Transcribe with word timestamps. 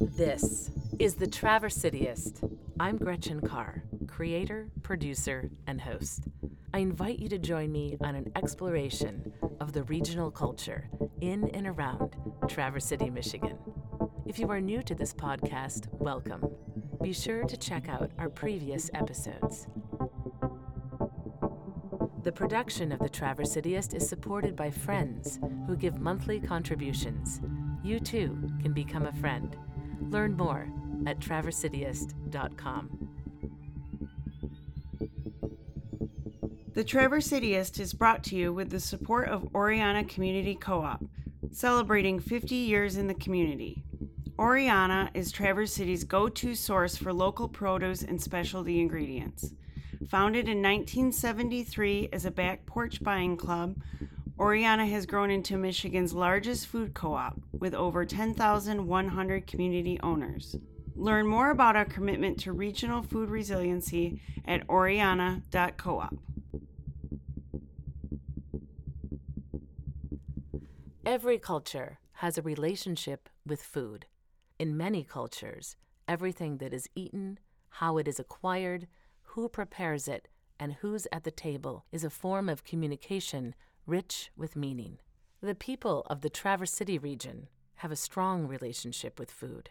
This 0.00 0.70
is 0.98 1.14
The 1.14 1.26
Traversityist. 1.26 2.48
I'm 2.78 2.96
Gretchen 2.96 3.40
Carr, 3.40 3.84
creator, 4.06 4.68
producer, 4.82 5.50
and 5.66 5.80
host. 5.80 6.28
I 6.74 6.78
invite 6.78 7.18
you 7.18 7.28
to 7.28 7.38
join 7.38 7.72
me 7.72 7.96
on 8.02 8.14
an 8.14 8.30
exploration 8.36 9.32
of 9.60 9.72
the 9.72 9.82
regional 9.84 10.30
culture 10.30 10.88
in 11.20 11.48
and 11.50 11.66
around 11.66 12.16
Traverse 12.48 12.84
City, 12.84 13.10
Michigan. 13.10 13.58
If 14.26 14.38
you 14.38 14.48
are 14.50 14.60
new 14.60 14.82
to 14.82 14.94
this 14.94 15.12
podcast, 15.12 15.88
welcome. 15.92 16.46
Be 17.02 17.12
sure 17.12 17.44
to 17.44 17.56
check 17.56 17.88
out 17.88 18.10
our 18.18 18.28
previous 18.28 18.90
episodes. 18.94 19.66
The 22.22 22.30
production 22.30 22.92
of 22.92 23.00
The 23.00 23.08
Traversityist 23.08 23.94
is 23.94 24.08
supported 24.08 24.54
by 24.54 24.70
friends 24.70 25.40
who 25.66 25.74
give 25.74 26.00
monthly 26.00 26.38
contributions. 26.38 27.40
You 27.82 27.98
too 27.98 28.48
can 28.62 28.72
become 28.72 29.06
a 29.06 29.12
friend. 29.14 29.56
Learn 30.08 30.36
more 30.36 30.68
at 31.04 31.18
traversityist.com. 31.18 33.08
The 36.74 36.84
Traversityist 36.84 37.80
is 37.80 37.92
brought 37.92 38.22
to 38.24 38.36
you 38.36 38.52
with 38.52 38.70
the 38.70 38.78
support 38.78 39.28
of 39.28 39.42
Oryana 39.52 40.08
Community 40.08 40.54
Co 40.54 40.80
op, 40.80 41.02
celebrating 41.50 42.20
50 42.20 42.54
years 42.54 42.96
in 42.96 43.08
the 43.08 43.14
community. 43.14 43.82
Oryana 44.38 45.10
is 45.12 45.32
Traverse 45.32 45.72
City's 45.72 46.04
go 46.04 46.28
to 46.28 46.54
source 46.54 46.96
for 46.96 47.12
local 47.12 47.48
produce 47.48 48.02
and 48.02 48.22
specialty 48.22 48.80
ingredients. 48.80 49.52
Founded 50.08 50.48
in 50.48 50.62
1973 50.62 52.08
as 52.12 52.24
a 52.24 52.30
back 52.30 52.66
porch 52.66 53.02
buying 53.02 53.36
club, 53.36 53.76
Oryana 54.38 54.90
has 54.90 55.06
grown 55.06 55.30
into 55.30 55.56
Michigan's 55.56 56.12
largest 56.12 56.66
food 56.66 56.94
co 56.94 57.14
op 57.14 57.40
with 57.52 57.74
over 57.74 58.04
10,100 58.04 59.46
community 59.46 60.00
owners. 60.02 60.56
Learn 60.96 61.26
more 61.26 61.50
about 61.50 61.76
our 61.76 61.84
commitment 61.84 62.40
to 62.40 62.52
regional 62.52 63.02
food 63.02 63.30
resiliency 63.30 64.20
at 64.44 64.66
oryana.coop. 64.66 66.18
Every 71.04 71.38
culture 71.38 71.98
has 72.14 72.38
a 72.38 72.42
relationship 72.42 73.28
with 73.46 73.62
food. 73.62 74.06
In 74.58 74.76
many 74.76 75.04
cultures, 75.04 75.76
everything 76.06 76.58
that 76.58 76.72
is 76.72 76.88
eaten, 76.94 77.38
how 77.68 77.98
it 77.98 78.06
is 78.06 78.20
acquired, 78.20 78.86
who 79.32 79.48
prepares 79.48 80.08
it, 80.08 80.28
and 80.60 80.74
who's 80.74 81.06
at 81.10 81.24
the 81.24 81.30
table 81.30 81.86
is 81.90 82.04
a 82.04 82.10
form 82.10 82.50
of 82.50 82.64
communication 82.64 83.54
rich 83.86 84.30
with 84.36 84.56
meaning. 84.56 84.98
The 85.40 85.54
people 85.54 86.06
of 86.10 86.20
the 86.20 86.28
Traverse 86.28 86.70
City 86.70 86.98
region 86.98 87.48
have 87.76 87.90
a 87.90 87.96
strong 87.96 88.46
relationship 88.46 89.18
with 89.18 89.30
food. 89.30 89.70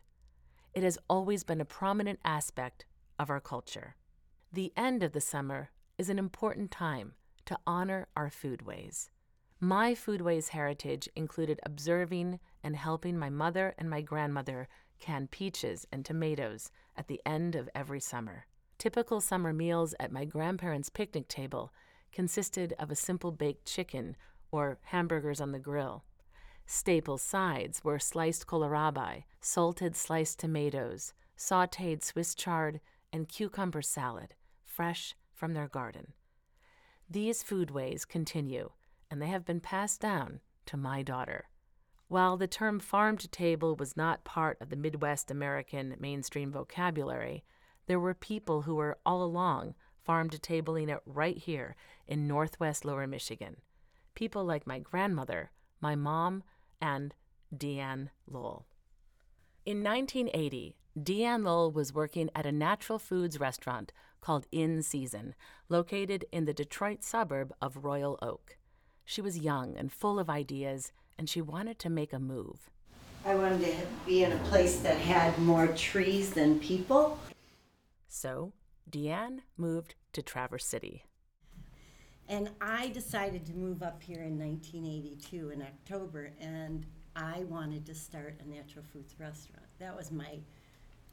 It 0.73 0.81
has 0.81 0.97
always 1.07 1.43
been 1.43 1.61
a 1.61 1.65
prominent 1.65 2.19
aspect 2.25 2.85
of 3.19 3.29
our 3.29 3.39
culture. 3.39 3.95
The 4.51 4.73
end 4.75 5.03
of 5.03 5.11
the 5.11 5.21
summer 5.21 5.69
is 5.95 6.09
an 6.09 6.17
important 6.17 6.71
time 6.71 7.13
to 7.45 7.57
honor 7.67 8.07
our 8.15 8.31
foodways. 8.31 9.09
My 9.59 9.93
foodways 9.93 10.49
heritage 10.49 11.07
included 11.15 11.59
observing 11.63 12.39
and 12.63 12.75
helping 12.75 13.15
my 13.15 13.29
mother 13.29 13.75
and 13.77 13.91
my 13.91 14.01
grandmother 14.01 14.67
can 14.99 15.27
peaches 15.27 15.85
and 15.91 16.03
tomatoes 16.03 16.71
at 16.97 17.07
the 17.07 17.21
end 17.27 17.55
of 17.55 17.69
every 17.75 17.99
summer. 17.99 18.47
Typical 18.81 19.21
summer 19.21 19.53
meals 19.53 19.93
at 19.99 20.11
my 20.11 20.25
grandparents' 20.25 20.89
picnic 20.89 21.27
table 21.27 21.71
consisted 22.11 22.73
of 22.79 22.89
a 22.89 22.95
simple 22.95 23.31
baked 23.31 23.63
chicken 23.63 24.17
or 24.51 24.79
hamburgers 24.85 25.39
on 25.39 25.51
the 25.51 25.59
grill. 25.59 26.03
Staple 26.65 27.19
sides 27.19 27.83
were 27.83 27.99
sliced 27.99 28.47
kohlrabi, 28.47 29.25
salted 29.39 29.95
sliced 29.95 30.39
tomatoes, 30.39 31.13
sauteed 31.37 32.03
Swiss 32.03 32.33
chard, 32.33 32.79
and 33.13 33.29
cucumber 33.29 33.83
salad, 33.83 34.33
fresh 34.65 35.13
from 35.31 35.53
their 35.53 35.67
garden. 35.67 36.13
These 37.07 37.43
foodways 37.43 38.07
continue, 38.07 38.71
and 39.11 39.21
they 39.21 39.27
have 39.27 39.45
been 39.45 39.59
passed 39.59 40.01
down 40.01 40.39
to 40.65 40.75
my 40.75 41.03
daughter. 41.03 41.49
While 42.07 42.35
the 42.35 42.47
term 42.47 42.79
farm 42.79 43.17
to 43.17 43.27
table 43.27 43.75
was 43.75 43.95
not 43.95 44.23
part 44.23 44.59
of 44.59 44.71
the 44.71 44.75
Midwest 44.75 45.29
American 45.29 45.95
mainstream 45.99 46.51
vocabulary, 46.51 47.43
there 47.91 47.99
were 47.99 48.13
people 48.13 48.61
who 48.61 48.75
were 48.75 48.97
all 49.05 49.21
along 49.21 49.75
farm 50.01 50.29
to 50.29 50.37
tabling 50.37 50.87
it 50.87 51.01
right 51.05 51.37
here 51.37 51.75
in 52.07 52.25
northwest 52.25 52.85
lower 52.85 53.05
Michigan. 53.05 53.57
People 54.15 54.45
like 54.45 54.65
my 54.65 54.79
grandmother, 54.79 55.51
my 55.81 55.93
mom, 55.93 56.41
and 56.79 57.13
DeAnne 57.53 58.07
Loll. 58.25 58.65
In 59.65 59.83
1980, 59.83 60.77
DeAnne 60.97 61.43
Loll 61.43 61.69
was 61.69 61.93
working 61.93 62.29
at 62.33 62.45
a 62.45 62.51
natural 62.53 62.97
foods 62.97 63.41
restaurant 63.41 63.91
called 64.21 64.47
In 64.53 64.81
Season, 64.81 65.35
located 65.67 66.23
in 66.31 66.45
the 66.45 66.53
Detroit 66.53 67.03
suburb 67.03 67.53
of 67.61 67.83
Royal 67.83 68.17
Oak. 68.21 68.55
She 69.03 69.21
was 69.21 69.39
young 69.39 69.75
and 69.75 69.91
full 69.91 70.17
of 70.17 70.29
ideas, 70.29 70.93
and 71.19 71.29
she 71.29 71.41
wanted 71.41 71.77
to 71.79 71.89
make 71.89 72.13
a 72.13 72.19
move. 72.19 72.69
I 73.25 73.35
wanted 73.35 73.65
to 73.65 73.75
be 74.05 74.23
in 74.23 74.31
a 74.31 74.43
place 74.45 74.79
that 74.79 74.97
had 74.97 75.37
more 75.39 75.67
trees 75.67 76.29
than 76.29 76.57
people. 76.57 77.19
So, 78.13 78.51
DeAnne 78.91 79.39
moved 79.55 79.95
to 80.11 80.21
Traverse 80.21 80.65
City. 80.65 81.05
And 82.27 82.49
I 82.59 82.89
decided 82.89 83.45
to 83.45 83.53
move 83.53 83.81
up 83.81 84.03
here 84.03 84.21
in 84.21 84.37
1982 84.37 85.51
in 85.51 85.61
October, 85.61 86.33
and 86.41 86.85
I 87.15 87.45
wanted 87.47 87.85
to 87.85 87.95
start 87.95 88.35
a 88.43 88.49
natural 88.49 88.83
foods 88.91 89.15
restaurant. 89.17 89.65
That 89.79 89.95
was 89.95 90.11
my 90.11 90.39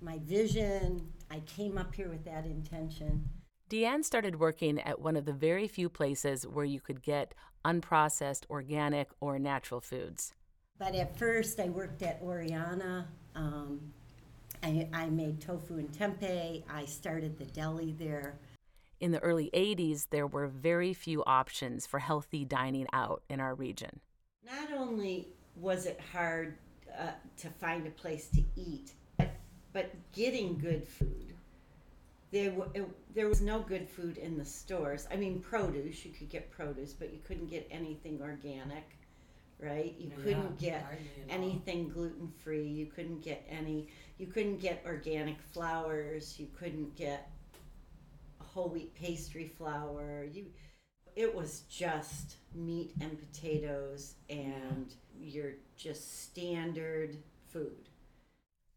my 0.01 0.19
vision. 0.25 1.13
I 1.31 1.41
came 1.41 1.79
up 1.79 1.95
here 1.95 2.09
with 2.09 2.25
that 2.25 2.45
intention. 2.45 3.29
DeAnne 3.71 4.05
started 4.05 4.41
working 4.41 4.81
at 4.81 5.01
one 5.01 5.17
of 5.17 5.25
the 5.25 5.33
very 5.33 5.69
few 5.69 5.89
places 5.89 6.49
where 6.49 6.65
you 6.65 6.81
could 6.81 7.01
get 7.01 7.33
unprocessed, 7.65 8.43
organic, 8.51 9.09
or 9.21 9.39
natural 9.39 9.81
foods. 9.81 10.35
But 10.79 10.97
at 10.97 11.17
first, 11.17 11.61
I 11.61 11.69
worked 11.69 12.03
at 12.03 12.23
Oryana. 12.25 13.07
Um, 13.37 13.93
I, 14.63 14.89
I 14.93 15.07
made 15.11 15.41
tofu 15.41 15.79
and 15.79 15.91
tempeh. 15.93 16.63
I 16.69 16.85
started 16.85 17.39
the 17.39 17.45
deli 17.45 17.95
there. 17.99 18.39
In 19.01 19.13
the 19.13 19.21
early 19.21 19.51
80s, 19.55 20.09
there 20.11 20.27
were 20.27 20.49
very 20.49 20.93
few 20.93 21.23
options 21.25 21.87
for 21.87 22.01
healthy 22.01 22.45
dining 22.45 22.87
out 22.93 23.23
in 23.29 23.41
our 23.41 23.55
region. 23.55 24.01
Not 24.45 24.73
only 24.77 25.29
was 25.55 25.87
it 25.87 26.01
hard 26.13 26.59
uh, 26.99 27.11
to 27.39 27.49
find 27.49 27.87
a 27.87 27.91
place 27.91 28.29
to 28.31 28.43
eat, 28.57 28.93
but, 29.17 29.31
but 29.73 29.91
getting 30.13 30.59
good 30.59 30.87
food. 30.87 31.35
There, 32.33 32.51
w- 32.51 32.71
it, 32.75 32.89
there 33.15 33.29
was 33.29 33.41
no 33.41 33.61
good 33.61 33.89
food 33.89 34.19
in 34.19 34.37
the 34.37 34.45
stores. 34.45 35.07
I 35.11 35.17
mean, 35.17 35.41
produce, 35.41 36.05
you 36.05 36.11
could 36.13 36.29
get 36.29 36.51
produce, 36.51 36.93
but 36.93 37.13
you 37.13 37.21
couldn't 37.25 37.49
get 37.49 37.67
anything 37.71 38.21
organic, 38.21 38.98
right? 39.59 39.95
You 39.99 40.11
Yeah, 40.17 40.17
couldn't 40.23 40.59
get 40.59 40.83
hardly 40.83 41.23
at 41.23 41.31
all. 41.31 41.37
anything 41.37 41.89
gluten 41.89 42.29
free. 42.29 42.67
You 42.67 42.87
couldn't 42.87 43.23
get 43.23 43.45
any, 43.49 43.89
you 44.19 44.27
couldn't 44.27 44.59
get 44.61 44.83
organic 44.87 45.41
flours. 45.43 46.39
You 46.39 46.49
couldn't 46.59 46.95
get 46.97 47.31
whole 48.41 48.69
wheat 48.69 48.95
pastry 48.95 49.47
flour. 49.47 50.25
You, 50.25 50.47
it 51.17 51.35
was 51.35 51.61
just 51.69 52.37
meat 52.55 52.95
and 53.01 53.19
potatoes 53.19 54.15
and 54.31 54.95
your 55.19 55.53
just 55.77 56.23
standard 56.23 57.17
food. 57.53 57.89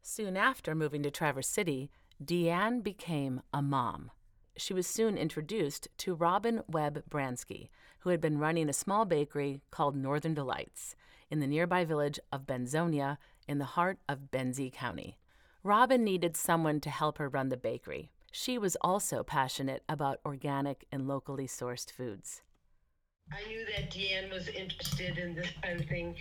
Soon 0.03 0.37
after 0.37 0.75
moving 0.75 1.01
to 1.03 1.09
Traverse 1.11 1.47
City, 1.47 1.89
DeAnne 2.23 2.83
became 2.83 3.41
a 3.53 3.61
mom. 3.61 4.11
She 4.57 4.73
was 4.73 4.85
soon 4.85 5.17
introduced 5.17 5.87
to 5.99 6.13
Robin 6.13 6.61
Webb-Bransky, 6.67 7.69
who 7.99 8.09
had 8.09 8.21
been 8.21 8.37
running 8.37 8.69
a 8.69 8.73
small 8.73 9.05
bakery 9.05 9.61
called 9.71 9.95
Northern 9.95 10.33
Delights 10.33 10.95
in 11.29 11.39
the 11.39 11.47
nearby 11.47 11.85
village 11.85 12.19
of 12.31 12.45
Benzonia 12.45 13.17
in 13.47 13.57
the 13.57 13.65
heart 13.65 13.99
of 14.09 14.31
Benzie 14.31 14.71
County. 14.71 15.17
Robin 15.63 16.03
needed 16.03 16.35
someone 16.35 16.79
to 16.81 16.89
help 16.89 17.17
her 17.17 17.29
run 17.29 17.49
the 17.49 17.57
bakery. 17.57 18.11
She 18.31 18.57
was 18.57 18.77
also 18.81 19.23
passionate 19.23 19.83
about 19.87 20.19
organic 20.25 20.85
and 20.91 21.07
locally 21.07 21.47
sourced 21.47 21.91
foods. 21.91 22.41
I 23.31 23.47
knew 23.47 23.65
that 23.65 23.91
DeAnne 23.91 24.31
was 24.31 24.47
interested 24.47 25.17
in 25.17 25.35
this 25.35 25.51
kind 25.63 25.79
of 25.79 25.87
thing, 25.87 26.15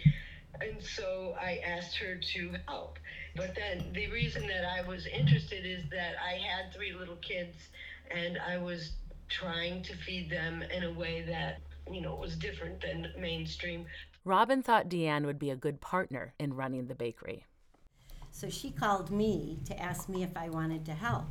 and 0.60 0.82
so 0.82 1.34
I 1.40 1.60
asked 1.64 1.96
her 1.96 2.16
to 2.16 2.54
help. 2.68 2.98
But 3.34 3.54
then 3.54 3.92
the 3.92 4.08
reason 4.08 4.46
that 4.46 4.64
I 4.64 4.86
was 4.86 5.06
interested 5.06 5.64
is 5.64 5.82
that 5.90 6.14
I 6.22 6.34
had 6.34 6.72
three 6.72 6.92
little 6.92 7.16
kids, 7.16 7.56
and 8.10 8.38
I 8.38 8.58
was 8.58 8.92
trying 9.28 9.82
to 9.84 9.96
feed 9.96 10.30
them 10.30 10.62
in 10.62 10.84
a 10.84 10.92
way 10.92 11.22
that, 11.22 11.60
you 11.90 12.00
know, 12.00 12.14
was 12.14 12.36
different 12.36 12.80
than 12.80 13.08
mainstream. 13.18 13.86
Robin 14.24 14.62
thought 14.62 14.88
DeAnne 14.88 15.24
would 15.24 15.38
be 15.38 15.50
a 15.50 15.56
good 15.56 15.80
partner 15.80 16.34
in 16.38 16.54
running 16.54 16.86
the 16.86 16.94
bakery. 16.94 17.44
So 18.32 18.48
she 18.48 18.70
called 18.70 19.10
me 19.10 19.58
to 19.66 19.80
ask 19.80 20.08
me 20.08 20.22
if 20.22 20.36
I 20.36 20.48
wanted 20.48 20.84
to 20.86 20.92
help. 20.92 21.24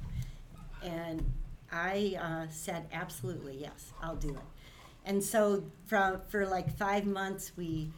And 0.83 1.23
I 1.71 2.17
uh, 2.19 2.51
said, 2.51 2.87
absolutely, 2.91 3.57
yes, 3.57 3.93
I'll 4.01 4.15
do 4.15 4.29
it. 4.29 4.47
And 5.05 5.23
so 5.23 5.63
from, 5.85 6.21
for 6.27 6.45
like 6.45 6.75
five 6.77 7.05
months, 7.05 7.53
we 7.55 7.91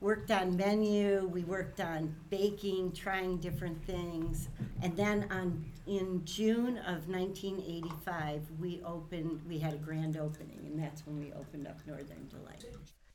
worked 0.00 0.30
on 0.30 0.56
menu, 0.56 1.28
we 1.32 1.42
worked 1.44 1.80
on 1.80 2.14
baking, 2.30 2.92
trying 2.92 3.38
different 3.38 3.84
things. 3.84 4.48
And 4.82 4.96
then 4.96 5.26
on, 5.30 5.64
in 5.86 6.24
June 6.24 6.78
of 6.78 7.08
1985, 7.08 8.42
we 8.60 8.80
opened, 8.84 9.40
we 9.46 9.58
had 9.58 9.74
a 9.74 9.78
grand 9.78 10.16
opening, 10.16 10.60
and 10.64 10.78
that's 10.78 11.06
when 11.06 11.18
we 11.18 11.32
opened 11.32 11.66
up 11.66 11.78
Northern 11.86 12.28
Delight. 12.28 12.64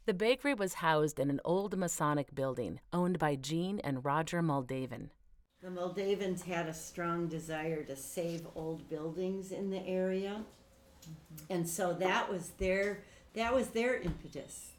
The 0.06 0.14
bakery 0.14 0.54
was 0.54 0.76
housed 0.76 1.20
in 1.20 1.30
an 1.30 1.40
old 1.46 1.78
Masonic 1.78 2.36
building 2.36 2.82
owned 2.92 3.20
by 3.20 3.36
Jean 3.36 3.80
and 3.80 4.04
Roger 4.04 4.42
Moldavan. 4.42 5.10
The 5.62 5.70
Moldavans 5.70 6.44
had 6.44 6.68
a 6.68 6.74
strong 6.74 7.28
desire 7.28 7.84
to 7.84 7.96
save 7.96 8.46
old 8.54 8.90
buildings 8.90 9.54
in 9.54 9.70
the 9.70 9.82
area. 9.88 10.42
Mm-hmm. 10.42 11.54
And 11.54 11.70
so 11.70 11.94
that 11.94 12.30
was 12.30 12.50
their 12.58 13.06
that 13.34 13.54
was 13.54 13.70
their 13.70 13.96
impetus. 13.96 14.73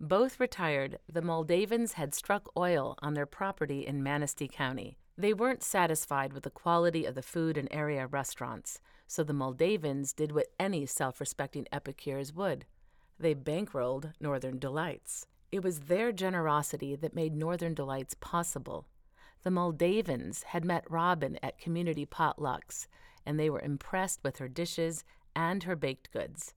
Both 0.00 0.40
retired, 0.40 0.98
the 1.10 1.22
Moldavans 1.22 1.92
had 1.92 2.14
struck 2.14 2.50
oil 2.56 2.96
on 3.00 3.14
their 3.14 3.26
property 3.26 3.86
in 3.86 4.02
Manistee 4.02 4.48
County. 4.48 4.98
They 5.16 5.32
weren't 5.32 5.62
satisfied 5.62 6.32
with 6.32 6.42
the 6.42 6.50
quality 6.50 7.06
of 7.06 7.14
the 7.14 7.22
food 7.22 7.56
and 7.56 7.68
area 7.70 8.06
restaurants, 8.06 8.80
so 9.06 9.22
the 9.22 9.32
Moldavans 9.32 10.12
did 10.12 10.32
what 10.32 10.52
any 10.58 10.86
self 10.86 11.20
respecting 11.20 11.66
epicures 11.72 12.32
would 12.32 12.66
they 13.18 13.34
bankrolled 13.34 14.12
Northern 14.20 14.58
Delights. 14.58 15.26
It 15.52 15.62
was 15.62 15.80
their 15.80 16.12
generosity 16.12 16.96
that 16.96 17.14
made 17.14 17.34
Northern 17.34 17.74
Delights 17.74 18.14
possible. 18.14 18.86
The 19.42 19.50
Moldavans 19.50 20.42
had 20.44 20.64
met 20.64 20.90
Robin 20.90 21.38
at 21.42 21.58
community 21.58 22.06
potlucks, 22.06 22.86
and 23.24 23.38
they 23.38 23.50
were 23.50 23.60
impressed 23.60 24.20
with 24.24 24.38
her 24.38 24.48
dishes 24.48 25.04
and 25.36 25.62
her 25.62 25.76
baked 25.76 26.12
goods. 26.12 26.54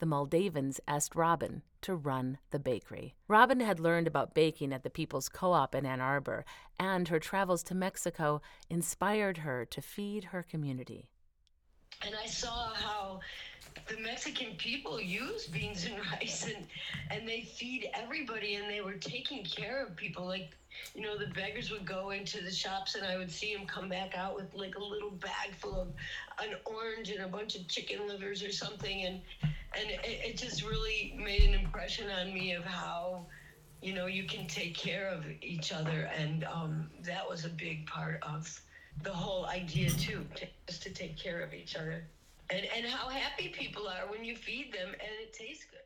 The 0.00 0.06
Moldavans 0.06 0.80
asked 0.88 1.14
Robin 1.14 1.60
to 1.82 1.94
run 1.94 2.38
the 2.52 2.58
bakery. 2.58 3.14
Robin 3.28 3.60
had 3.60 3.78
learned 3.78 4.06
about 4.06 4.32
baking 4.32 4.72
at 4.72 4.82
the 4.82 4.88
People's 4.88 5.28
Co 5.28 5.52
op 5.52 5.74
in 5.74 5.84
Ann 5.84 6.00
Arbor, 6.00 6.46
and 6.78 7.06
her 7.08 7.20
travels 7.20 7.62
to 7.64 7.74
Mexico 7.74 8.40
inspired 8.70 9.38
her 9.38 9.66
to 9.66 9.82
feed 9.82 10.24
her 10.24 10.42
community. 10.42 11.10
And 12.00 12.14
I 12.14 12.24
saw 12.24 12.72
how 12.72 13.20
the 13.88 13.98
Mexican 13.98 14.54
people 14.56 14.98
use 14.98 15.46
beans 15.46 15.84
and 15.84 15.96
rice 16.12 16.46
and 16.46 16.66
and 17.10 17.28
they 17.28 17.42
feed 17.42 17.90
everybody 17.92 18.54
and 18.54 18.70
they 18.70 18.80
were 18.80 18.94
taking 18.94 19.44
care 19.44 19.84
of 19.84 19.94
people 19.96 20.24
like 20.24 20.56
you 20.94 21.02
know 21.02 21.18
the 21.18 21.26
beggars 21.34 21.70
would 21.70 21.84
go 21.84 22.10
into 22.10 22.42
the 22.42 22.50
shops 22.50 22.94
and 22.94 23.04
I 23.04 23.18
would 23.18 23.30
see 23.30 23.54
them 23.54 23.66
come 23.66 23.90
back 23.90 24.16
out 24.16 24.34
with 24.34 24.54
like 24.54 24.76
a 24.76 24.82
little 24.82 25.10
bag 25.10 25.54
full 25.58 25.78
of 25.78 25.88
an 26.42 26.56
orange 26.64 27.10
and 27.10 27.22
a 27.22 27.28
bunch 27.28 27.54
of 27.54 27.68
chicken 27.68 28.08
livers 28.08 28.42
or 28.42 28.50
something 28.50 29.04
and 29.04 29.20
and 29.78 29.90
it, 29.90 30.00
it 30.04 30.36
just 30.36 30.62
really 30.62 31.14
made 31.16 31.42
an 31.42 31.54
impression 31.54 32.10
on 32.10 32.32
me 32.32 32.52
of 32.52 32.64
how 32.64 33.26
you 33.82 33.94
know 33.94 34.06
you 34.06 34.24
can 34.24 34.46
take 34.46 34.74
care 34.74 35.08
of 35.08 35.24
each 35.42 35.72
other 35.72 36.10
and 36.16 36.44
um, 36.44 36.90
that 37.02 37.28
was 37.28 37.44
a 37.44 37.48
big 37.48 37.86
part 37.86 38.18
of 38.22 38.60
the 39.02 39.12
whole 39.12 39.46
idea 39.46 39.90
too 39.90 40.26
to, 40.34 40.46
just 40.66 40.82
to 40.82 40.90
take 40.90 41.16
care 41.16 41.40
of 41.40 41.54
each 41.54 41.76
other 41.76 42.04
and 42.50 42.66
and 42.76 42.86
how 42.86 43.08
happy 43.08 43.48
people 43.48 43.88
are 43.88 44.10
when 44.10 44.24
you 44.24 44.36
feed 44.36 44.72
them 44.72 44.88
and 44.88 45.12
it 45.22 45.32
tastes 45.32 45.64
good. 45.70 45.80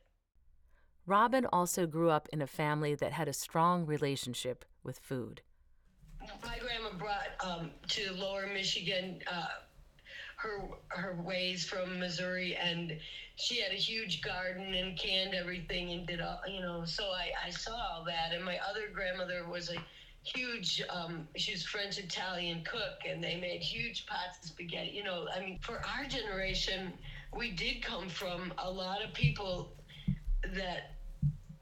Robin 1.07 1.47
also 1.53 1.87
grew 1.87 2.09
up 2.09 2.29
in 2.33 2.41
a 2.41 2.47
family 2.47 2.95
that 2.95 3.13
had 3.13 3.29
a 3.29 3.33
strong 3.33 3.85
relationship 3.85 4.65
with 4.83 4.99
food. 4.99 5.43
My 6.43 6.59
grandma 6.59 6.97
brought 6.99 7.29
um, 7.45 7.71
to 7.89 8.13
Lower 8.15 8.47
Michigan 8.47 9.19
uh, 9.31 9.47
her 10.45 10.69
her 10.89 11.15
ways 11.23 11.65
from 11.65 11.99
Missouri, 11.99 12.57
and 12.57 12.97
she 13.37 13.61
had 13.61 13.73
a 13.73 13.77
huge 13.77 14.23
garden 14.23 14.75
and 14.75 14.97
canned 14.97 15.35
everything 15.35 15.93
and 15.93 16.07
did 16.07 16.21
all 16.21 16.41
you 16.47 16.61
know. 16.61 16.85
So 16.85 17.05
I 17.11 17.33
I 17.47 17.51
saw 17.51 17.77
all 17.77 18.05
that, 18.05 18.33
and 18.33 18.45
my 18.45 18.59
other 18.69 18.89
grandmother 18.93 19.47
was 19.49 19.71
a 19.71 19.77
huge 20.25 20.83
um, 20.91 21.29
was 21.37 21.63
french 21.65 21.99
italian 21.99 22.63
cook 22.65 23.05
and 23.07 23.23
they 23.23 23.37
made 23.37 23.63
huge 23.63 24.07
pots 24.07 24.39
of 24.39 24.49
spaghetti. 24.49 24.91
You 24.91 25.05
know 25.05 25.27
i 25.37 25.41
mean 25.41 25.59
for 25.61 25.83
our 25.87 26.07
generation 26.07 26.95
we 27.37 27.51
did 27.51 27.83
come 27.83 28.09
from 28.09 28.53
a 28.59 28.71
lot 28.71 29.03
of 29.05 29.13
people 29.13 29.69
that 30.55 30.93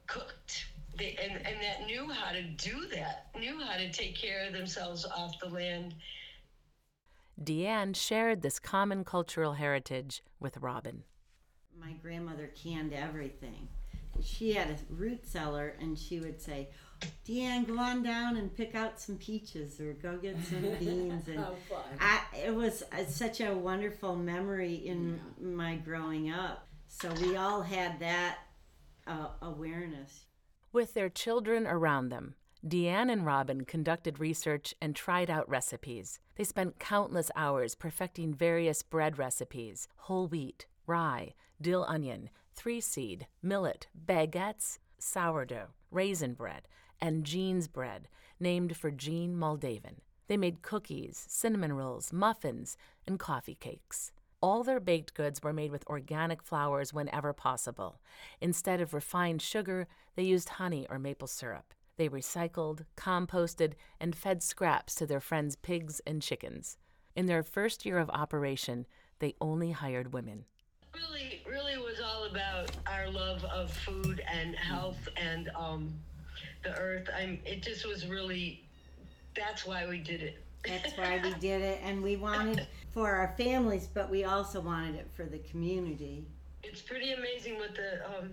cooked. 0.06 0.66
They, 0.98 1.16
and, 1.22 1.36
and 1.46 1.62
that 1.62 1.86
knew 1.86 2.10
how 2.10 2.32
to 2.32 2.42
do 2.42 2.86
that 2.94 3.24
knew 3.38 3.58
how 3.58 3.76
to 3.76 3.90
take 3.90 4.14
care 4.14 4.46
of 4.46 4.52
themselves 4.52 5.06
off 5.06 5.38
the 5.40 5.48
land 5.48 5.94
deanne 7.42 7.94
shared 7.94 8.42
this 8.42 8.58
common 8.58 9.04
cultural 9.04 9.54
heritage 9.54 10.22
with 10.40 10.56
robin 10.58 11.04
my 11.78 11.92
grandmother 12.02 12.48
canned 12.48 12.92
everything 12.92 13.68
she 14.22 14.52
had 14.52 14.70
a 14.70 14.76
root 14.90 15.26
cellar 15.26 15.74
and 15.80 15.98
she 15.98 16.20
would 16.20 16.40
say 16.40 16.68
DeAnne, 17.26 17.66
go 17.66 17.78
on 17.78 18.02
down 18.02 18.36
and 18.36 18.54
pick 18.54 18.74
out 18.74 19.00
some 19.00 19.16
peaches 19.16 19.80
or 19.80 19.92
go 19.94 20.16
get 20.16 20.36
some 20.44 20.60
beans. 20.78 21.28
And 21.28 21.44
I, 22.00 22.20
it 22.44 22.54
was 22.54 22.82
uh, 22.92 23.04
such 23.06 23.40
a 23.40 23.54
wonderful 23.54 24.16
memory 24.16 24.74
in 24.74 25.20
yeah. 25.40 25.46
my 25.46 25.76
growing 25.76 26.30
up. 26.30 26.66
So 26.88 27.10
we 27.22 27.36
all 27.36 27.62
had 27.62 28.00
that 28.00 28.38
uh, 29.06 29.28
awareness. 29.40 30.26
With 30.72 30.94
their 30.94 31.08
children 31.08 31.66
around 31.66 32.08
them, 32.08 32.34
DeAnne 32.66 33.10
and 33.10 33.26
Robin 33.26 33.64
conducted 33.64 34.20
research 34.20 34.72
and 34.80 34.94
tried 34.94 35.28
out 35.28 35.48
recipes. 35.48 36.20
They 36.36 36.44
spent 36.44 36.78
countless 36.78 37.28
hours 37.34 37.74
perfecting 37.74 38.34
various 38.34 38.82
bread 38.82 39.18
recipes 39.18 39.88
whole 39.96 40.28
wheat, 40.28 40.66
rye, 40.86 41.34
dill 41.60 41.84
onion, 41.88 42.30
three 42.54 42.80
seed, 42.80 43.26
millet, 43.42 43.88
baguettes, 44.06 44.78
sourdough, 44.98 45.70
raisin 45.90 46.34
bread, 46.34 46.68
and 47.00 47.24
Jean's 47.24 47.66
bread, 47.66 48.06
named 48.38 48.76
for 48.76 48.92
Jean 48.92 49.34
Moldavan. 49.34 49.96
They 50.28 50.36
made 50.36 50.62
cookies, 50.62 51.24
cinnamon 51.28 51.72
rolls, 51.72 52.12
muffins, 52.12 52.76
and 53.08 53.18
coffee 53.18 53.56
cakes. 53.56 54.12
All 54.40 54.62
their 54.62 54.80
baked 54.80 55.14
goods 55.14 55.42
were 55.42 55.52
made 55.52 55.72
with 55.72 55.86
organic 55.88 56.42
flours 56.42 56.94
whenever 56.94 57.32
possible. 57.32 58.00
Instead 58.40 58.80
of 58.80 58.94
refined 58.94 59.42
sugar, 59.42 59.88
they 60.14 60.22
used 60.22 60.48
honey 60.48 60.86
or 60.88 61.00
maple 61.00 61.28
syrup. 61.28 61.74
They 61.96 62.08
recycled, 62.08 62.84
composted, 62.96 63.74
and 64.00 64.16
fed 64.16 64.42
scraps 64.42 64.94
to 64.96 65.06
their 65.06 65.20
friends' 65.20 65.56
pigs 65.56 66.00
and 66.06 66.22
chickens. 66.22 66.78
In 67.14 67.26
their 67.26 67.42
first 67.42 67.84
year 67.84 67.98
of 67.98 68.08
operation, 68.10 68.86
they 69.18 69.34
only 69.40 69.72
hired 69.72 70.12
women. 70.12 70.46
Really, 70.94 71.42
really 71.48 71.76
was 71.76 72.00
all 72.00 72.24
about 72.24 72.70
our 72.86 73.10
love 73.10 73.44
of 73.44 73.70
food 73.70 74.22
and 74.32 74.54
health 74.56 75.08
and 75.16 75.50
um, 75.56 75.92
the 76.64 76.76
earth. 76.78 77.08
I'm. 77.16 77.38
It 77.44 77.62
just 77.62 77.86
was 77.86 78.06
really. 78.06 78.64
That's 79.34 79.66
why 79.66 79.86
we 79.86 79.98
did 79.98 80.22
it. 80.22 80.42
That's 80.66 80.96
why 80.96 81.20
we 81.22 81.32
did 81.40 81.62
it, 81.62 81.80
and 81.82 82.02
we 82.02 82.16
wanted 82.16 82.66
for 82.92 83.10
our 83.10 83.34
families, 83.36 83.86
but 83.92 84.10
we 84.10 84.24
also 84.24 84.60
wanted 84.60 84.96
it 84.96 85.08
for 85.14 85.24
the 85.24 85.38
community. 85.38 86.24
It's 86.62 86.82
pretty 86.82 87.12
amazing 87.12 87.56
what 87.56 87.74
the 87.74 88.06
um, 88.06 88.30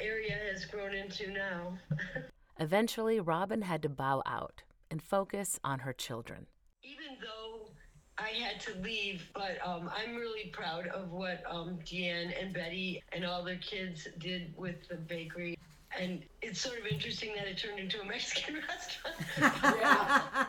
area 0.00 0.36
has 0.52 0.64
grown 0.64 0.94
into 0.94 1.30
now. 1.30 1.78
Eventually, 2.58 3.20
Robin 3.20 3.62
had 3.62 3.82
to 3.82 3.88
bow 3.88 4.22
out 4.26 4.62
and 4.90 5.02
focus 5.02 5.58
on 5.64 5.80
her 5.80 5.92
children. 5.92 6.46
Even 6.82 7.16
though 7.20 7.70
I 8.18 8.28
had 8.28 8.60
to 8.62 8.78
leave, 8.80 9.28
but 9.34 9.58
um, 9.64 9.90
I'm 9.96 10.14
really 10.14 10.50
proud 10.52 10.86
of 10.88 11.10
what 11.10 11.42
um, 11.48 11.78
DeAnne 11.84 12.32
and 12.40 12.54
Betty 12.54 13.02
and 13.12 13.24
all 13.24 13.42
their 13.42 13.58
kids 13.58 14.06
did 14.18 14.54
with 14.56 14.88
the 14.88 14.96
bakery 14.96 15.56
and 15.98 16.24
it's 16.42 16.60
sort 16.60 16.78
of 16.78 16.86
interesting 16.86 17.34
that 17.36 17.46
it 17.46 17.58
turned 17.58 17.78
into 17.78 18.00
a 18.00 18.04
Mexican 18.08 18.56
restaurant. 18.68 20.48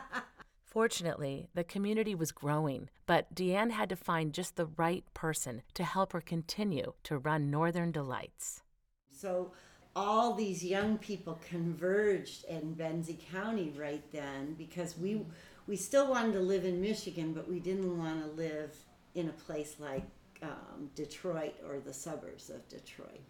Fortunately, 0.64 1.48
the 1.54 1.64
community 1.64 2.14
was 2.14 2.32
growing, 2.32 2.90
but 3.06 3.34
DeAnne 3.34 3.70
had 3.70 3.88
to 3.88 3.96
find 3.96 4.34
just 4.34 4.56
the 4.56 4.66
right 4.66 5.04
person 5.14 5.62
to 5.74 5.84
help 5.84 6.12
her 6.12 6.20
continue 6.20 6.92
to 7.04 7.16
run 7.16 7.50
Northern 7.50 7.92
Delights. 7.92 8.62
So 9.10 9.52
all 9.96 10.34
these 10.34 10.62
young 10.62 10.98
people 10.98 11.40
converged 11.48 12.44
in 12.44 12.76
Benzie 12.76 13.18
County 13.32 13.72
right 13.76 14.04
then 14.12 14.54
because 14.58 14.96
we 14.98 15.22
we 15.66 15.74
still 15.74 16.08
wanted 16.08 16.34
to 16.34 16.40
live 16.40 16.64
in 16.64 16.80
Michigan, 16.80 17.32
but 17.32 17.48
we 17.50 17.58
didn't 17.58 17.98
want 17.98 18.22
to 18.22 18.30
live 18.40 18.76
in 19.16 19.28
a 19.28 19.32
place 19.32 19.76
like 19.80 20.06
um, 20.42 20.90
Detroit 20.94 21.54
or 21.66 21.80
the 21.80 21.92
suburbs 21.92 22.50
of 22.50 22.68
Detroit. 22.68 23.22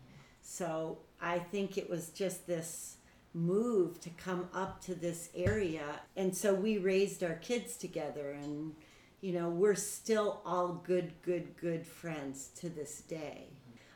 So 0.42 0.99
I 1.18 1.38
think 1.38 1.78
it 1.78 1.88
was 1.88 2.08
just 2.11 2.46
this 2.46 2.96
move 3.32 4.00
to 4.00 4.11
come 4.11 4.49
up 4.52 4.82
to 4.82 4.94
this 4.94 5.30
area. 5.35 6.00
And 6.14 6.37
so 6.37 6.52
we 6.52 6.76
raised 6.76 7.23
our 7.23 7.37
kids 7.37 7.76
together 7.76 8.32
and 8.32 8.75
you 9.23 9.32
know, 9.32 9.49
we're 9.49 9.75
still 9.75 10.42
all 10.44 10.82
good, 10.87 11.12
good, 11.23 11.56
good 11.56 11.87
friends 11.87 12.50
to 12.56 12.68
this 12.68 13.00
day. 13.00 13.49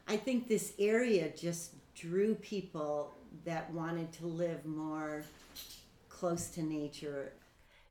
I 0.09 0.17
think 0.17 0.49
this 0.49 0.73
area 0.79 1.31
just 1.37 1.75
drew 2.01 2.35
people 2.37 3.13
that 3.45 3.71
wanted 3.73 4.11
to 4.13 4.27
live 4.27 4.65
more 4.65 5.23
close 6.09 6.49
to 6.49 6.63
nature. 6.63 7.33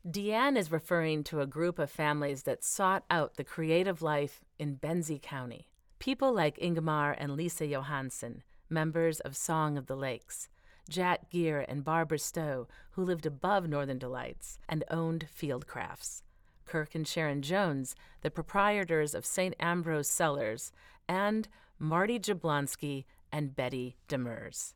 DeAnne 0.08 0.58
is 0.58 0.72
referring 0.72 1.24
to 1.26 1.42
a 1.42 1.46
group 1.46 1.78
of 1.78 1.92
families 1.92 2.44
that 2.44 2.64
sought 2.64 3.04
out 3.12 3.36
the 3.36 3.44
creative 3.44 4.02
life 4.02 4.42
in 4.58 4.78
Benzie 4.78 5.22
County. 5.22 5.68
People 6.00 6.34
like 6.34 6.58
Ingmar 6.58 7.16
and 7.18 7.36
Lisa 7.36 7.68
Johansson, 7.68 8.44
members 8.70 9.20
of 9.20 9.36
Song 9.36 9.78
of 9.78 9.88
the 9.88 9.98
Lakes, 9.98 10.50
Jack 10.90 11.30
Gear 11.30 11.66
and 11.68 11.84
Barbara 11.84 12.18
Stowe, 12.18 12.68
who 12.92 13.04
lived 13.04 13.26
above 13.26 13.68
Northern 13.68 14.00
Delights 14.00 14.58
and 14.68 14.84
owned 14.90 15.28
Fieldcrafts. 15.40 16.24
Kirk 16.66 16.96
and 16.96 17.08
Sharon 17.08 17.42
Jones, 17.42 17.96
the 18.22 18.32
proprietors 18.32 19.14
of 19.14 19.26
St. 19.26 19.56
Ambrose 19.60 20.08
Cellars, 20.08 20.72
and 21.08 21.48
Marty 21.80 22.20
Jablonski 22.20 23.06
and 23.32 23.56
Betty 23.56 23.98
Demers. 24.08 24.74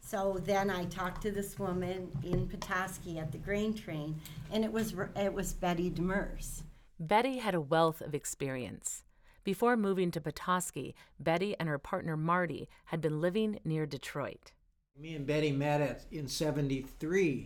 So 0.00 0.38
then 0.44 0.70
I 0.70 0.84
talked 0.84 1.22
to 1.22 1.32
this 1.32 1.58
woman 1.58 2.10
in 2.22 2.46
Petoskey 2.46 3.18
at 3.18 3.32
the 3.32 3.38
Grain 3.38 3.74
Train, 3.74 4.20
and 4.52 4.64
it 4.64 4.72
was 4.72 4.94
it 5.16 5.32
was 5.32 5.52
Betty 5.52 5.90
Demers. 5.90 6.62
Betty 6.98 7.38
had 7.38 7.54
a 7.54 7.60
wealth 7.60 8.00
of 8.00 8.14
experience. 8.14 9.02
Before 9.42 9.76
moving 9.76 10.10
to 10.12 10.20
Petoskey, 10.20 10.94
Betty 11.20 11.54
and 11.58 11.68
her 11.68 11.78
partner 11.78 12.16
Marty 12.16 12.68
had 12.86 13.00
been 13.00 13.20
living 13.20 13.58
near 13.64 13.86
Detroit. 13.86 14.52
Me 14.98 15.14
and 15.14 15.26
Betty 15.26 15.52
met 15.52 15.80
at, 15.80 16.04
in 16.10 16.26
73 16.26 17.44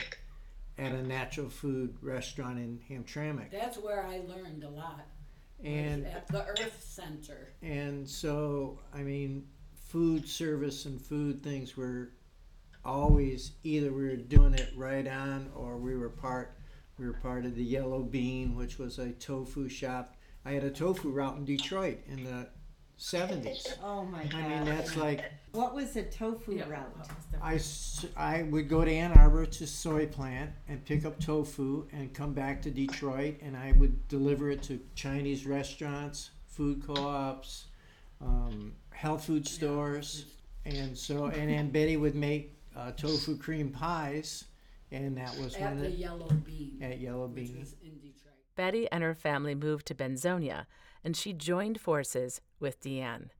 at 0.78 0.92
a 0.92 1.02
natural 1.02 1.50
food 1.50 1.96
restaurant 2.00 2.58
in 2.58 2.80
Hamtramck. 2.88 3.50
That's 3.50 3.76
where 3.76 4.06
I 4.06 4.20
learned 4.26 4.64
a 4.64 4.70
lot. 4.70 5.06
And 5.62 6.06
at 6.06 6.26
the 6.28 6.46
Earth 6.46 6.82
Center. 6.82 7.52
and 7.62 8.08
so 8.08 8.78
I 8.94 9.02
mean 9.02 9.46
food 9.90 10.28
service 10.28 10.84
and 10.86 11.00
food 11.00 11.42
things 11.42 11.76
were 11.76 12.10
always 12.84 13.52
either 13.64 13.92
we 13.92 14.04
were 14.04 14.16
doing 14.16 14.54
it 14.54 14.72
right 14.76 15.06
on 15.06 15.50
or 15.54 15.76
we 15.76 15.96
were 15.96 16.08
part 16.08 16.56
we 16.98 17.06
were 17.06 17.14
part 17.14 17.46
of 17.46 17.54
the 17.54 17.62
Yellow 17.64 18.02
Bean, 18.02 18.54
which 18.54 18.78
was 18.78 18.98
a 18.98 19.10
tofu 19.12 19.70
shop. 19.70 20.16
I 20.44 20.50
had 20.52 20.64
a 20.64 20.70
tofu 20.70 21.08
route 21.10 21.38
in 21.38 21.46
Detroit 21.46 21.98
in 22.06 22.24
the 22.24 22.46
70s. 22.98 23.78
Oh 23.82 24.04
my 24.04 24.24
god! 24.24 24.34
I 24.34 24.48
mean 24.48 24.64
that's 24.66 24.96
like 24.96 25.24
what 25.52 25.74
was 25.74 25.96
a 25.96 26.02
tofu 26.02 26.62
route? 26.68 27.08
I, 27.40 27.54
s- 27.54 28.04
I 28.18 28.42
would 28.42 28.68
go 28.68 28.84
to 28.84 28.90
Ann 28.92 29.12
Arbor 29.12 29.46
to 29.46 29.66
soy 29.66 30.06
plant 30.06 30.50
and 30.68 30.84
pick 30.84 31.06
up 31.06 31.18
tofu 31.18 31.86
and 31.92 32.12
come 32.12 32.34
back 32.34 32.60
to 32.62 32.70
Detroit 32.70 33.36
and 33.40 33.56
I 33.56 33.72
would 33.72 34.06
deliver 34.08 34.50
it 34.50 34.62
to 34.64 34.78
Chinese 34.94 35.46
restaurants, 35.46 36.30
food 36.46 36.82
co-ops, 36.86 37.64
um, 38.20 38.74
health 39.00 39.24
food 39.24 39.48
stores, 39.48 40.26
and 40.66 40.96
so 40.96 41.26
and 41.26 41.48
then 41.48 41.70
Betty 41.70 41.96
would 41.96 42.14
make 42.14 42.54
uh, 42.76 42.90
tofu 42.92 43.34
cream 43.38 43.70
pies, 43.70 44.44
and 44.92 45.16
that 45.16 45.34
was 45.38 45.54
At 45.56 45.62
one 45.62 45.78
the 45.78 45.86
of 45.86 45.92
the, 45.92 45.98
Yellow 45.98 46.28
Bean, 46.28 46.78
at 46.82 47.00
Yellow 47.00 47.26
which 47.26 47.46
Bean. 47.46 47.60
was 47.60 47.74
in 47.82 47.94
Detroit. 47.94 48.34
Betty 48.56 48.86
and 48.92 49.02
her 49.02 49.14
family 49.14 49.54
moved 49.54 49.86
to 49.86 49.94
Benzonia, 49.94 50.66
and 51.02 51.16
she 51.16 51.32
joined 51.32 51.80
forces 51.80 52.42
with 52.60 52.78
DeAnne. 52.82 53.30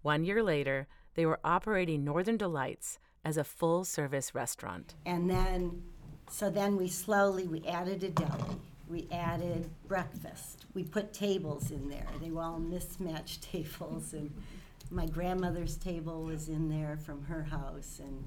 One 0.00 0.24
year 0.24 0.42
later, 0.42 0.86
they 1.14 1.26
were 1.26 1.40
operating 1.44 2.02
Northern 2.02 2.38
Delights 2.38 2.98
as 3.22 3.36
a 3.36 3.44
full 3.44 3.84
service 3.84 4.34
restaurant. 4.34 4.94
And 5.04 5.28
then, 5.28 5.82
so 6.30 6.48
then 6.48 6.76
we 6.78 6.88
slowly 6.88 7.46
we 7.46 7.66
added 7.66 8.02
a 8.02 8.08
deli. 8.08 8.56
We 8.88 9.08
added 9.12 9.68
breakfast. 9.88 10.64
We 10.72 10.84
put 10.84 11.12
tables 11.12 11.70
in 11.70 11.90
there. 11.90 12.06
They 12.22 12.30
were 12.30 12.40
all 12.42 12.60
mismatched 12.60 13.42
tables, 13.52 14.14
and 14.14 14.30
my 14.90 15.06
grandmother's 15.06 15.76
table 15.76 16.22
was 16.22 16.48
in 16.48 16.68
there 16.68 16.96
from 16.96 17.24
her 17.24 17.44
house, 17.44 18.00
and 18.02 18.24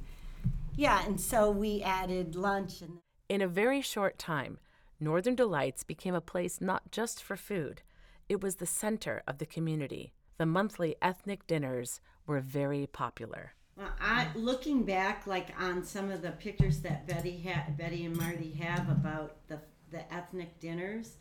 yeah. 0.76 1.06
And 1.06 1.20
so 1.20 1.52
we 1.52 1.82
added 1.82 2.36
lunch 2.36 2.82
and. 2.82 3.00
In 3.28 3.42
a 3.42 3.48
very 3.48 3.82
short 3.82 4.18
time, 4.18 4.58
Northern 5.00 5.36
Delights 5.36 5.84
became 5.84 6.16
a 6.16 6.22
place 6.22 6.60
not 6.60 6.92
just 6.92 7.22
for 7.22 7.38
food, 7.38 7.84
it 8.28 8.42
was 8.42 8.56
the 8.56 8.66
center 8.66 9.24
of 9.28 9.38
the 9.38 9.46
community. 9.46 10.14
The 10.38 10.46
monthly 10.46 10.96
ethnic 11.02 11.48
dinners 11.48 12.00
were 12.26 12.40
very 12.40 12.88
popular. 12.88 13.54
Well, 13.76 13.92
I 14.00 14.28
looking 14.36 14.84
back, 14.84 15.26
like 15.26 15.50
on 15.60 15.84
some 15.84 16.12
of 16.12 16.22
the 16.22 16.32
pictures 16.32 16.80
that 16.82 17.08
Betty 17.08 17.38
had, 17.40 17.78
Betty 17.78 18.06
and 18.06 18.16
Marty 18.16 18.52
have 18.60 18.90
about 18.90 19.48
the 19.48 19.60
the 19.92 20.14
ethnic 20.14 20.60
dinners. 20.60 21.18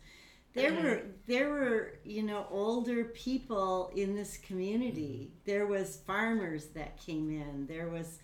There 0.53 0.73
were 0.73 1.01
there 1.27 1.49
were 1.49 1.99
you 2.03 2.23
know 2.23 2.47
older 2.49 3.05
people 3.05 3.91
in 3.95 4.15
this 4.15 4.37
community. 4.37 5.31
There 5.45 5.67
was 5.67 5.97
farmers 6.07 6.67
that 6.69 6.97
came 6.97 7.29
in. 7.29 7.67
There 7.67 7.87
was, 7.89 8.19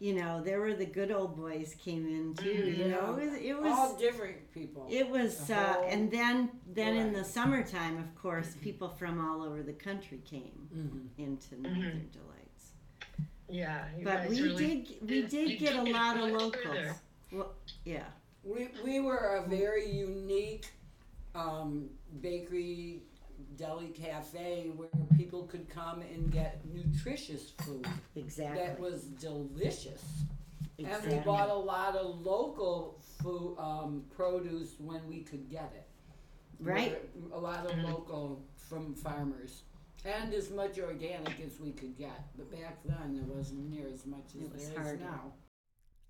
you 0.00 0.14
know, 0.14 0.42
there 0.42 0.60
were 0.60 0.74
the 0.74 0.86
good 0.86 1.12
old 1.12 1.36
boys 1.36 1.74
came 1.78 2.06
in 2.06 2.34
too. 2.34 2.50
You 2.76 2.88
know, 2.88 3.16
it 3.16 3.30
was 3.30 3.34
it 3.40 3.72
All 3.72 3.96
different 3.96 4.52
people. 4.52 4.86
it 4.90 5.08
was, 5.08 5.50
uh, 5.50 5.82
and 5.86 6.10
then 6.10 6.50
then 6.66 6.96
in 6.96 7.12
the 7.12 7.24
summertime, 7.24 7.96
of 7.98 8.12
course, 8.20 8.56
people 8.60 8.88
from 8.88 9.20
all 9.20 9.42
over 9.44 9.62
the 9.62 9.72
country 9.72 10.20
came 10.24 10.68
Mhm. 10.74 11.24
into 11.24 11.60
Northern 11.60 12.10
Delights. 12.12 12.72
Yeah. 13.48 13.84
you 13.96 14.04
But 14.04 14.16
guys 14.24 14.30
we 14.30 14.42
really 14.42 14.66
did 14.82 15.00
we 15.00 15.06
did- 15.06 15.28
did 15.30 15.58
get 15.58 15.76
a 15.76 15.82
lot 15.82 16.16
of 16.18 16.30
locals. 16.30 16.88
Well, 17.32 17.54
yeah. 17.84 18.04
We, 18.44 18.68
we 18.84 19.00
were 19.00 19.36
a 19.44 19.48
very 19.48 19.90
unique 19.90 20.66
um, 21.34 21.88
bakery, 22.20 23.02
deli 23.56 23.88
cafe 23.88 24.70
where 24.76 24.88
people 25.16 25.44
could 25.44 25.68
come 25.68 26.00
and 26.02 26.30
get 26.32 26.60
nutritious 26.74 27.50
food 27.62 27.86
Exactly. 28.16 28.58
that 28.60 28.80
was 28.80 29.04
delicious. 29.04 30.02
And 30.78 30.86
exactly. 30.86 31.16
we 31.16 31.20
bought 31.24 31.48
a 31.50 31.54
lot 31.54 31.96
of 31.96 32.20
local 32.24 33.00
food, 33.22 33.56
um, 33.58 34.04
produce 34.14 34.74
when 34.78 35.00
we 35.08 35.20
could 35.20 35.50
get 35.50 35.72
it. 35.74 35.86
Right. 36.60 37.00
A 37.32 37.38
lot 37.38 37.70
of 37.70 37.76
local 37.78 38.44
from 38.56 38.94
farmers. 38.94 39.62
And 40.04 40.32
as 40.32 40.50
much 40.50 40.78
organic 40.78 41.40
as 41.44 41.58
we 41.60 41.72
could 41.72 41.96
get. 41.98 42.26
But 42.36 42.50
back 42.52 42.78
then, 42.84 43.14
there 43.14 43.24
wasn't 43.36 43.68
near 43.70 43.88
as 43.92 44.06
much 44.06 44.24
as 44.36 44.42
It 44.42 44.52
was 44.52 44.68
there 44.68 44.80
is 44.80 44.86
harder. 44.86 45.04
now. 45.04 45.32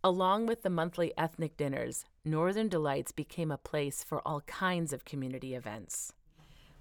Along 0.04 0.46
with 0.46 0.62
the 0.62 0.70
monthly 0.70 1.12
ethnic 1.18 1.56
dinners, 1.56 2.04
Northern 2.24 2.68
Delights 2.68 3.10
became 3.10 3.50
a 3.50 3.58
place 3.58 4.04
for 4.04 4.22
all 4.26 4.42
kinds 4.42 4.92
of 4.92 5.04
community 5.04 5.54
events. 5.56 6.12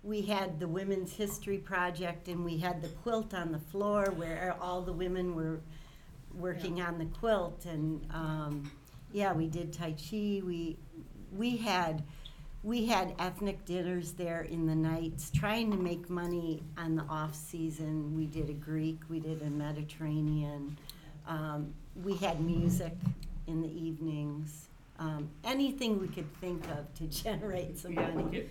we 0.03 0.21
had 0.21 0.59
the 0.59 0.67
Women's 0.67 1.13
History 1.13 1.57
Project 1.57 2.27
and 2.27 2.45
we 2.45 2.57
had 2.57 2.81
the 2.81 2.89
quilt 2.89 3.33
on 3.33 3.51
the 3.51 3.59
floor 3.59 4.13
where 4.15 4.55
all 4.61 4.81
the 4.81 4.93
women 4.93 5.35
were 5.35 5.59
working 6.33 6.81
on 6.81 6.99
the 6.99 7.05
quilt 7.05 7.65
and 7.65 8.05
um, 8.13 8.71
yeah, 9.11 9.33
we 9.33 9.47
did 9.47 9.73
Tai 9.73 9.93
Chi. 9.93 10.41
We 10.45 10.77
we 11.35 11.57
had 11.57 12.03
we 12.63 12.85
had 12.85 13.15
ethnic 13.19 13.65
dinners 13.65 14.13
there 14.13 14.41
in 14.41 14.65
the 14.67 14.75
nights, 14.75 15.31
trying 15.31 15.71
to 15.71 15.77
make 15.77 16.09
money 16.09 16.63
on 16.77 16.95
the 16.95 17.03
off 17.03 17.33
season. 17.35 18.15
We 18.15 18.25
did 18.27 18.49
a 18.49 18.53
Greek, 18.53 18.99
we 19.09 19.19
did 19.19 19.41
a 19.41 19.49
Mediterranean. 19.49 20.77
Um, 21.27 21.73
we 22.03 22.15
had 22.15 22.39
music 22.41 22.93
in 23.47 23.61
the 23.61 23.69
evenings. 23.69 24.67
Um, 24.99 25.29
anything 25.43 25.99
we 25.99 26.07
could 26.07 26.31
think 26.37 26.63
of 26.69 26.91
to 26.95 27.03
generate 27.23 27.77
some 27.77 27.93
money. 27.95 28.47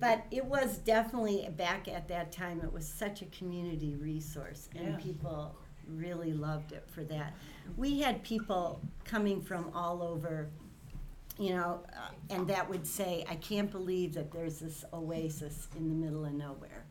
But 0.00 0.24
it 0.32 0.44
was 0.44 0.78
definitely 0.78 1.48
back 1.56 1.86
at 1.88 2.08
that 2.08 2.32
time. 2.32 2.60
It 2.60 2.72
was 2.72 2.86
such 2.88 3.22
a 3.22 3.26
community 3.26 3.94
resource, 3.94 4.68
and 4.74 4.88
Yeah. 4.88 4.96
people 4.96 5.54
really 5.88 6.32
loved 6.32 6.72
it 6.72 6.84
for 6.90 7.04
that. 7.04 7.34
We 7.76 8.00
had 8.00 8.24
people 8.24 8.80
coming 9.04 9.40
from 9.40 9.70
all 9.74 10.02
over, 10.02 10.48
you 11.38 11.50
know, 11.50 11.84
uh, 11.96 12.08
and 12.30 12.48
that 12.48 12.68
would 12.68 12.84
say, 12.84 13.24
"I 13.28 13.36
can't 13.36 13.70
believe 13.70 14.14
that 14.14 14.32
there's 14.32 14.58
this 14.58 14.84
oasis 14.92 15.68
in 15.76 15.88
the 15.88 15.94
middle 15.94 16.24
of 16.24 16.32
nowhere." 16.32 16.86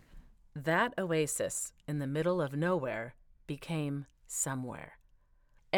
That 0.56 0.94
oasis 0.98 1.74
in 1.86 2.00
the 2.00 2.08
middle 2.08 2.42
of 2.42 2.54
nowhere 2.54 3.16
became 3.46 4.06
somewhere. 4.26 4.94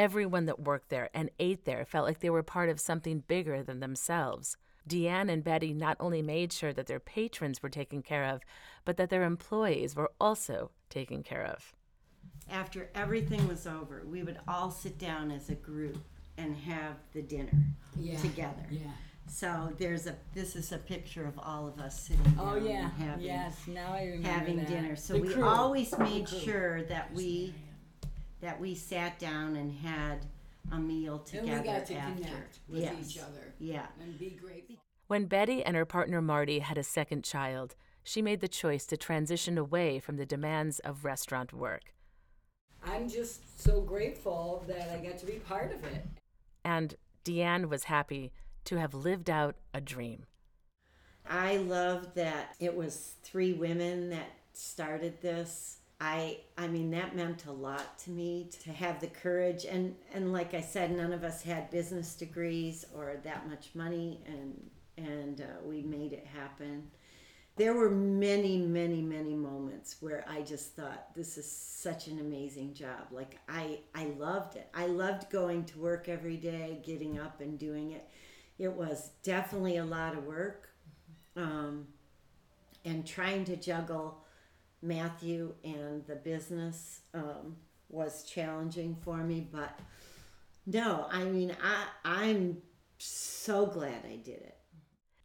Everyone 0.01 0.45
that 0.45 0.59
worked 0.59 0.89
there 0.89 1.09
and 1.11 1.31
ate 1.39 1.65
there 1.65 1.83
felt 1.83 2.05
like 2.05 2.19
they 2.19 2.29
were 2.29 2.43
part 2.43 2.69
of 2.69 2.79
something 2.79 3.23
bigger 3.27 3.63
than 3.63 3.79
themselves. 3.79 4.55
DeAnne 4.87 5.27
and 5.27 5.43
Betty 5.43 5.73
not 5.73 5.97
only 5.99 6.21
made 6.21 6.53
sure 6.53 6.71
that 6.71 6.85
their 6.85 6.99
patrons 6.99 7.63
were 7.63 7.69
taken 7.69 8.03
care 8.03 8.25
of, 8.25 8.41
but 8.85 8.97
that 8.97 9.09
their 9.09 9.23
employees 9.23 9.95
were 9.95 10.11
also 10.21 10.69
taken 10.91 11.23
care 11.23 11.43
of. 11.43 11.73
After 12.47 12.91
everything 12.93 13.47
was 13.47 13.65
over, 13.65 14.03
we 14.05 14.21
would 14.21 14.37
all 14.47 14.69
sit 14.69 14.99
down 14.99 15.31
as 15.31 15.49
a 15.49 15.55
group 15.55 15.97
and 16.37 16.55
have 16.55 16.97
the 17.13 17.23
dinner 17.23 17.53
Yeah. 17.95 18.19
together. 18.19 18.67
Yeah. 18.69 18.91
So 19.25 19.73
there's 19.79 20.05
a 20.05 20.15
this 20.35 20.55
is 20.55 20.71
a 20.73 20.77
picture 20.77 21.25
of 21.25 21.39
all 21.39 21.67
of 21.67 21.79
us 21.79 21.99
sitting 21.99 22.35
oh, 22.39 22.45
down 22.45 22.53
Oh 22.53 22.55
yeah. 22.69 22.83
and 22.83 22.91
having 22.93 23.25
yes. 23.25 23.57
Now 23.67 23.93
I 23.93 24.03
remember 24.03 24.29
having 24.29 24.57
that. 24.57 24.67
dinner. 24.67 24.95
So 24.95 25.13
The 25.15 25.21
we 25.21 25.33
crew. 25.33 25.43
always 25.43 25.97
made 25.97 26.29
sure 26.29 26.83
that 26.83 27.11
we 27.15 27.55
that 28.41 28.59
we 28.59 28.75
sat 28.75 29.19
down 29.19 29.55
and 29.55 29.71
had 29.71 30.25
a 30.71 30.77
meal 30.77 31.15
and 31.15 31.25
together 31.25 31.61
we 31.61 31.67
got 31.67 31.85
to 31.87 31.95
after. 31.95 32.23
connect 32.23 32.59
with 32.67 32.81
yes. 32.81 32.95
each 33.01 33.19
other 33.19 33.53
Yeah. 33.59 33.87
and 34.01 34.17
be 34.17 34.31
grateful. 34.31 34.75
When 35.07 35.25
Betty 35.25 35.63
and 35.63 35.75
her 35.77 35.85
partner 35.85 36.21
Marty 36.21 36.59
had 36.59 36.77
a 36.77 36.83
second 36.83 37.23
child, 37.23 37.75
she 38.03 38.21
made 38.21 38.41
the 38.41 38.47
choice 38.47 38.85
to 38.87 38.97
transition 38.97 39.57
away 39.57 39.99
from 39.99 40.17
the 40.17 40.25
demands 40.25 40.79
of 40.79 41.05
restaurant 41.05 41.53
work. 41.53 41.93
I'm 42.85 43.09
just 43.09 43.61
so 43.61 43.81
grateful 43.81 44.63
that 44.67 44.89
I 44.93 45.03
got 45.03 45.17
to 45.19 45.25
be 45.25 45.33
part 45.39 45.71
of 45.73 45.83
it. 45.85 46.05
And 46.63 46.95
DeAnne 47.25 47.69
was 47.69 47.85
happy 47.85 48.31
to 48.65 48.77
have 48.77 48.93
lived 48.93 49.29
out 49.29 49.55
a 49.73 49.81
dream. 49.81 50.25
I 51.29 51.57
love 51.57 52.13
that 52.15 52.55
it 52.59 52.75
was 52.75 53.15
three 53.23 53.53
women 53.53 54.09
that 54.09 54.29
started 54.53 55.21
this 55.21 55.76
I 55.99 56.39
I 56.57 56.67
mean 56.67 56.91
that 56.91 57.15
meant 57.15 57.45
a 57.45 57.51
lot 57.51 57.97
to 57.99 58.11
me 58.11 58.49
to 58.63 58.71
have 58.71 58.99
the 58.99 59.07
courage 59.07 59.65
and 59.65 59.95
and 60.13 60.31
like 60.31 60.53
I 60.53 60.61
said 60.61 60.91
none 60.91 61.11
of 61.11 61.23
us 61.23 61.41
had 61.41 61.71
business 61.71 62.15
degrees 62.15 62.85
or 62.93 63.19
that 63.23 63.49
much 63.49 63.69
money 63.73 64.21
and 64.27 64.69
and 64.97 65.41
uh, 65.41 65.45
we 65.63 65.81
made 65.81 66.13
it 66.13 66.25
happen. 66.25 66.89
There 67.55 67.73
were 67.73 67.89
many 67.89 68.59
many 68.59 69.01
many 69.01 69.33
moments 69.33 69.97
where 69.99 70.23
I 70.29 70.41
just 70.41 70.75
thought 70.75 71.15
this 71.15 71.35
is 71.37 71.51
such 71.51 72.07
an 72.07 72.19
amazing 72.19 72.75
job. 72.75 73.07
Like 73.11 73.39
I 73.49 73.79
I 73.95 74.05
loved 74.19 74.55
it. 74.55 74.69
I 74.75 74.85
loved 74.85 75.31
going 75.31 75.65
to 75.65 75.79
work 75.79 76.09
every 76.09 76.37
day, 76.37 76.79
getting 76.85 77.17
up 77.19 77.41
and 77.41 77.57
doing 77.57 77.91
it. 77.91 78.07
It 78.59 78.71
was 78.71 79.11
definitely 79.23 79.77
a 79.77 79.85
lot 79.85 80.15
of 80.15 80.25
work. 80.25 80.69
Um, 81.35 81.87
and 82.85 83.05
trying 83.05 83.45
to 83.45 83.55
juggle 83.55 84.23
Matthew 84.81 85.53
and 85.63 86.05
the 86.05 86.15
business 86.15 87.01
um, 87.13 87.57
was 87.89 88.23
challenging 88.23 88.95
for 89.03 89.17
me. 89.17 89.47
But 89.51 89.79
no, 90.65 91.07
I 91.11 91.23
mean, 91.23 91.55
I, 91.63 91.85
I'm 92.03 92.57
so 92.97 93.65
glad 93.65 94.05
I 94.05 94.17
did 94.17 94.41
it. 94.41 94.57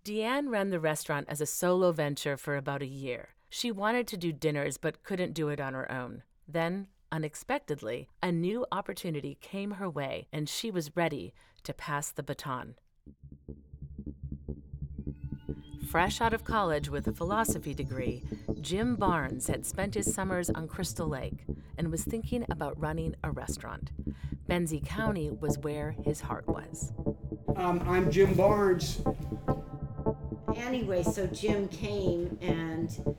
DeAnne 0.04 0.50
ran 0.50 0.70
the 0.70 0.80
restaurant 0.80 1.26
as 1.28 1.40
a 1.40 1.46
solo 1.46 1.92
venture 1.92 2.36
for 2.36 2.56
about 2.56 2.82
a 2.82 2.86
year. 2.86 3.30
She 3.48 3.70
wanted 3.70 4.08
to 4.08 4.16
do 4.16 4.32
dinners 4.32 4.76
but 4.76 5.02
couldn't 5.02 5.34
do 5.34 5.48
it 5.48 5.60
on 5.60 5.74
her 5.74 5.90
own. 5.92 6.22
Then, 6.48 6.88
unexpectedly, 7.12 8.08
a 8.22 8.32
new 8.32 8.66
opportunity 8.72 9.38
came 9.40 9.72
her 9.72 9.88
way 9.88 10.26
and 10.32 10.48
she 10.48 10.70
was 10.70 10.96
ready 10.96 11.34
to 11.62 11.74
pass 11.74 12.10
the 12.10 12.22
baton. 12.22 12.74
Fresh 15.92 16.22
out 16.22 16.32
of 16.32 16.42
college 16.42 16.88
with 16.88 17.06
a 17.06 17.12
philosophy 17.12 17.74
degree, 17.74 18.22
Jim 18.62 18.96
Barnes 18.96 19.48
had 19.48 19.66
spent 19.66 19.92
his 19.92 20.14
summers 20.14 20.48
on 20.48 20.66
Crystal 20.66 21.06
Lake 21.06 21.44
and 21.76 21.90
was 21.90 22.02
thinking 22.02 22.46
about 22.48 22.80
running 22.80 23.14
a 23.22 23.30
restaurant. 23.30 23.90
Benzie 24.48 24.82
County 24.82 25.30
was 25.30 25.58
where 25.58 25.94
his 26.02 26.22
heart 26.22 26.48
was. 26.48 26.94
Um, 27.56 27.84
I'm 27.86 28.10
Jim 28.10 28.32
Barnes. 28.32 29.02
Anyway, 30.56 31.02
so 31.02 31.26
Jim 31.26 31.68
came 31.68 32.38
and 32.40 33.14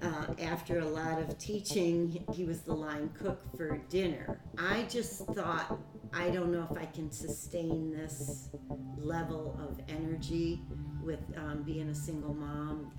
uh, 0.00 0.34
after 0.40 0.78
a 0.78 0.88
lot 0.88 1.18
of 1.18 1.36
teaching, 1.36 2.24
he 2.32 2.44
was 2.44 2.60
the 2.60 2.74
line 2.74 3.10
cook 3.20 3.40
for 3.56 3.78
dinner. 3.88 4.40
I 4.56 4.84
just 4.88 5.26
thought, 5.34 5.80
I 6.12 6.30
don't 6.30 6.52
know 6.52 6.64
if 6.70 6.78
I 6.78 6.86
can 6.86 7.10
sustain 7.10 7.90
this 7.90 8.50
level 8.96 9.58
of 9.60 9.80
energy 9.88 10.62
with 11.04 11.20
um, 11.36 11.62
being 11.62 11.88
a 11.88 11.94
single 11.94 12.34
mom. 12.34 12.90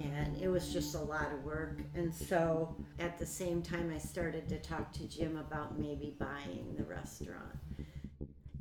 And 0.00 0.36
it 0.40 0.48
was 0.48 0.72
just 0.72 0.94
a 0.94 1.00
lot 1.00 1.32
of 1.32 1.42
work. 1.44 1.80
And 1.94 2.14
so 2.14 2.76
at 2.98 3.18
the 3.18 3.26
same 3.26 3.62
time, 3.62 3.92
I 3.94 3.98
started 3.98 4.48
to 4.48 4.58
talk 4.58 4.92
to 4.92 5.08
Jim 5.08 5.36
about 5.36 5.78
maybe 5.78 6.14
buying 6.18 6.74
the 6.76 6.84
restaurant. 6.84 7.58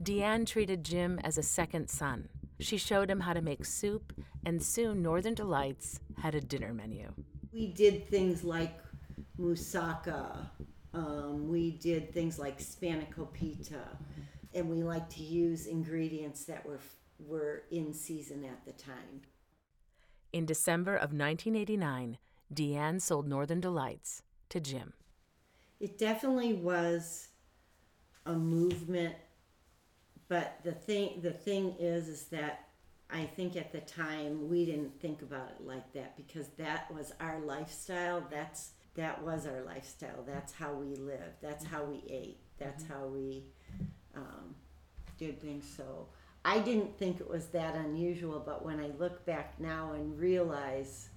DeAnne 0.02 0.46
treated 0.46 0.84
Jim 0.84 1.20
as 1.24 1.38
a 1.38 1.44
second 1.44 1.90
son. 1.90 2.28
She 2.60 2.78
showed 2.78 3.10
him 3.10 3.22
how 3.22 3.34
to 3.34 3.42
make 3.42 3.66
soup, 3.66 4.14
and 4.46 4.62
soon 4.62 5.02
Northern 5.02 5.34
Delights 5.34 6.00
had 6.18 6.36
a 6.36 6.42
dinner 6.42 6.74
menu. 6.74 7.14
We 7.52 7.68
did 7.68 8.08
things 8.10 8.44
like 8.44 8.80
moussaka. 9.40 10.48
Um, 10.94 11.50
we 11.50 11.72
did 11.72 12.14
things 12.14 12.38
like 12.40 12.60
spanakopita, 12.60 13.82
and 14.54 14.70
we 14.70 14.84
like 14.84 15.10
to 15.10 15.24
use 15.24 15.68
ingredients 15.68 16.46
that 16.46 16.66
were 16.66 16.80
were 17.28 17.64
in 17.72 17.94
season 17.94 18.44
at 18.46 18.66
the 18.66 18.72
time. 18.72 19.22
In 20.32 20.46
December 20.46 20.96
of 20.96 21.14
1989, 21.14 22.18
DeAnne 22.54 23.02
sold 23.02 23.28
Northern 23.28 23.60
Delights 23.60 24.24
to 24.50 24.60
Jim. 24.60 24.94
It 25.80 25.98
definitely 25.98 26.54
was 26.54 27.30
a 28.26 28.34
movement, 28.34 29.16
but 30.28 30.60
the 30.64 30.72
thing 30.72 31.20
the 31.22 31.32
thing 31.32 31.76
is 31.80 32.08
is 32.08 32.26
that 32.26 32.68
I 33.10 33.26
think 33.26 33.56
at 33.56 33.72
the 33.72 33.82
time 33.82 34.50
we 34.50 34.66
didn't 34.66 35.00
think 35.00 35.22
about 35.22 35.50
it 35.50 35.66
like 35.66 35.92
that 35.94 36.18
because 36.18 36.48
that 36.58 36.92
was 36.94 37.14
our 37.20 37.40
lifestyle. 37.40 38.26
That's 38.32 38.72
that 38.96 39.22
was 39.22 39.46
our 39.46 39.62
lifestyle. 39.64 40.24
That's 40.26 40.54
how 40.54 40.74
we 40.74 40.96
lived. 40.96 41.42
That's 41.42 41.66
how 41.66 41.84
we 41.84 42.04
ate. 42.10 42.40
That's 42.58 42.84
how 42.88 43.06
we 43.06 43.44
um, 44.16 44.56
did 45.18 45.42
things. 45.42 45.66
So 45.76 46.08
I 46.46 46.60
didn't 46.60 46.98
think 46.98 47.20
it 47.20 47.30
was 47.30 47.48
that 47.48 47.76
unusual, 47.76 48.42
but 48.46 48.66
when 48.66 48.80
I 48.80 48.92
look 49.00 49.26
back 49.26 49.60
now 49.60 49.94
and 49.94 50.20
realize 50.20 51.10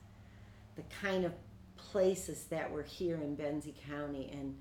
the 0.76 0.82
kind 1.02 1.24
of 1.24 1.32
places 1.76 2.44
that 2.44 2.70
were 2.70 2.82
here 2.82 3.16
in 3.16 3.36
Benzie 3.36 3.74
County 3.88 4.30
and 4.32 4.56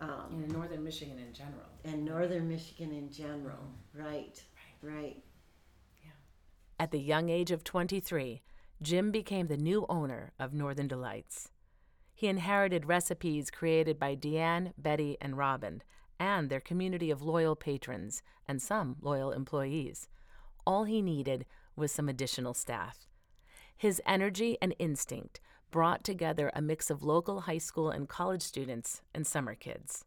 um, 0.00 0.42
in 0.44 0.48
northern 0.52 0.82
Michigan 0.82 1.18
in 1.18 1.32
general. 1.32 1.66
and 1.84 2.04
northern 2.04 2.48
Michigan 2.48 2.92
in 2.92 3.10
general, 3.10 3.60
right, 3.94 4.42
right. 4.82 5.22
At 6.82 6.90
the 6.90 6.98
young 6.98 7.28
age 7.28 7.52
of 7.52 7.62
23, 7.62 8.42
Jim 8.82 9.12
became 9.12 9.46
the 9.46 9.56
new 9.56 9.86
owner 9.88 10.32
of 10.40 10.52
Northern 10.52 10.88
Delights. 10.88 11.50
He 12.12 12.26
inherited 12.26 12.86
recipes 12.86 13.52
created 13.52 14.00
by 14.00 14.16
DeAnne, 14.16 14.72
Betty, 14.76 15.16
and 15.20 15.38
Robin, 15.38 15.82
and 16.18 16.48
their 16.48 16.60
community 16.60 17.10
of 17.10 17.22
loyal 17.22 17.56
patrons 17.56 18.22
and 18.46 18.60
some 18.60 18.96
loyal 19.00 19.32
employees. 19.32 20.08
All 20.66 20.84
he 20.84 21.02
needed 21.02 21.46
was 21.76 21.92
some 21.92 22.08
additional 22.08 22.54
staff. 22.54 23.06
His 23.76 24.00
energy 24.06 24.58
and 24.62 24.74
instinct 24.78 25.40
brought 25.70 26.04
together 26.04 26.52
a 26.54 26.62
mix 26.62 26.90
of 26.90 27.02
local 27.02 27.40
high 27.40 27.58
school 27.58 27.90
and 27.90 28.08
college 28.08 28.42
students 28.42 29.02
and 29.14 29.26
summer 29.26 29.54
kids. 29.54 30.04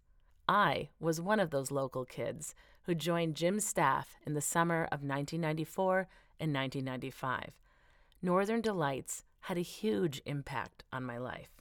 I 0.47 0.89
was 0.99 1.19
one 1.19 1.39
of 1.39 1.49
those 1.49 1.71
local 1.71 2.05
kids 2.05 2.53
who 2.83 2.93
joined 2.93 3.35
Jim's 3.35 3.65
staff 3.65 4.15
in 4.25 4.35
the 4.35 4.41
summer 4.41 4.83
of 4.83 5.01
1994 5.01 6.07
and 6.39 6.53
1995. 6.53 7.51
Northern 8.21 8.61
Delights 8.61 9.23
had 9.41 9.57
a 9.57 9.61
huge 9.61 10.21
impact 10.25 10.83
on 10.93 11.03
my 11.03 11.17
life. 11.17 11.54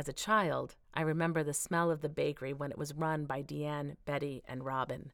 As 0.00 0.08
a 0.08 0.14
child, 0.14 0.76
I 0.94 1.02
remember 1.02 1.42
the 1.42 1.52
smell 1.52 1.90
of 1.90 2.00
the 2.00 2.08
bakery 2.08 2.54
when 2.54 2.70
it 2.70 2.78
was 2.78 2.94
run 2.94 3.26
by 3.26 3.42
DeAnne, 3.42 3.96
Betty, 4.06 4.42
and 4.48 4.64
Robin. 4.64 5.12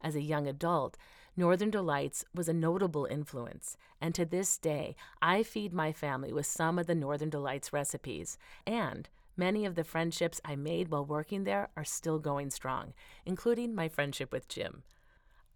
As 0.00 0.16
a 0.16 0.22
young 0.22 0.46
adult, 0.46 0.96
Northern 1.36 1.70
Delights 1.70 2.24
was 2.34 2.48
a 2.48 2.54
notable 2.54 3.04
influence, 3.04 3.76
and 4.00 4.14
to 4.14 4.24
this 4.24 4.56
day, 4.56 4.96
I 5.20 5.42
feed 5.42 5.74
my 5.74 5.92
family 5.92 6.32
with 6.32 6.46
some 6.46 6.78
of 6.78 6.86
the 6.86 6.94
Northern 6.94 7.28
Delights 7.28 7.74
recipes. 7.74 8.38
And 8.66 9.06
many 9.36 9.66
of 9.66 9.74
the 9.74 9.84
friendships 9.84 10.40
I 10.46 10.56
made 10.56 10.88
while 10.88 11.04
working 11.04 11.44
there 11.44 11.68
are 11.76 11.84
still 11.84 12.18
going 12.18 12.48
strong, 12.48 12.94
including 13.26 13.74
my 13.74 13.86
friendship 13.90 14.32
with 14.32 14.48
Jim. 14.48 14.82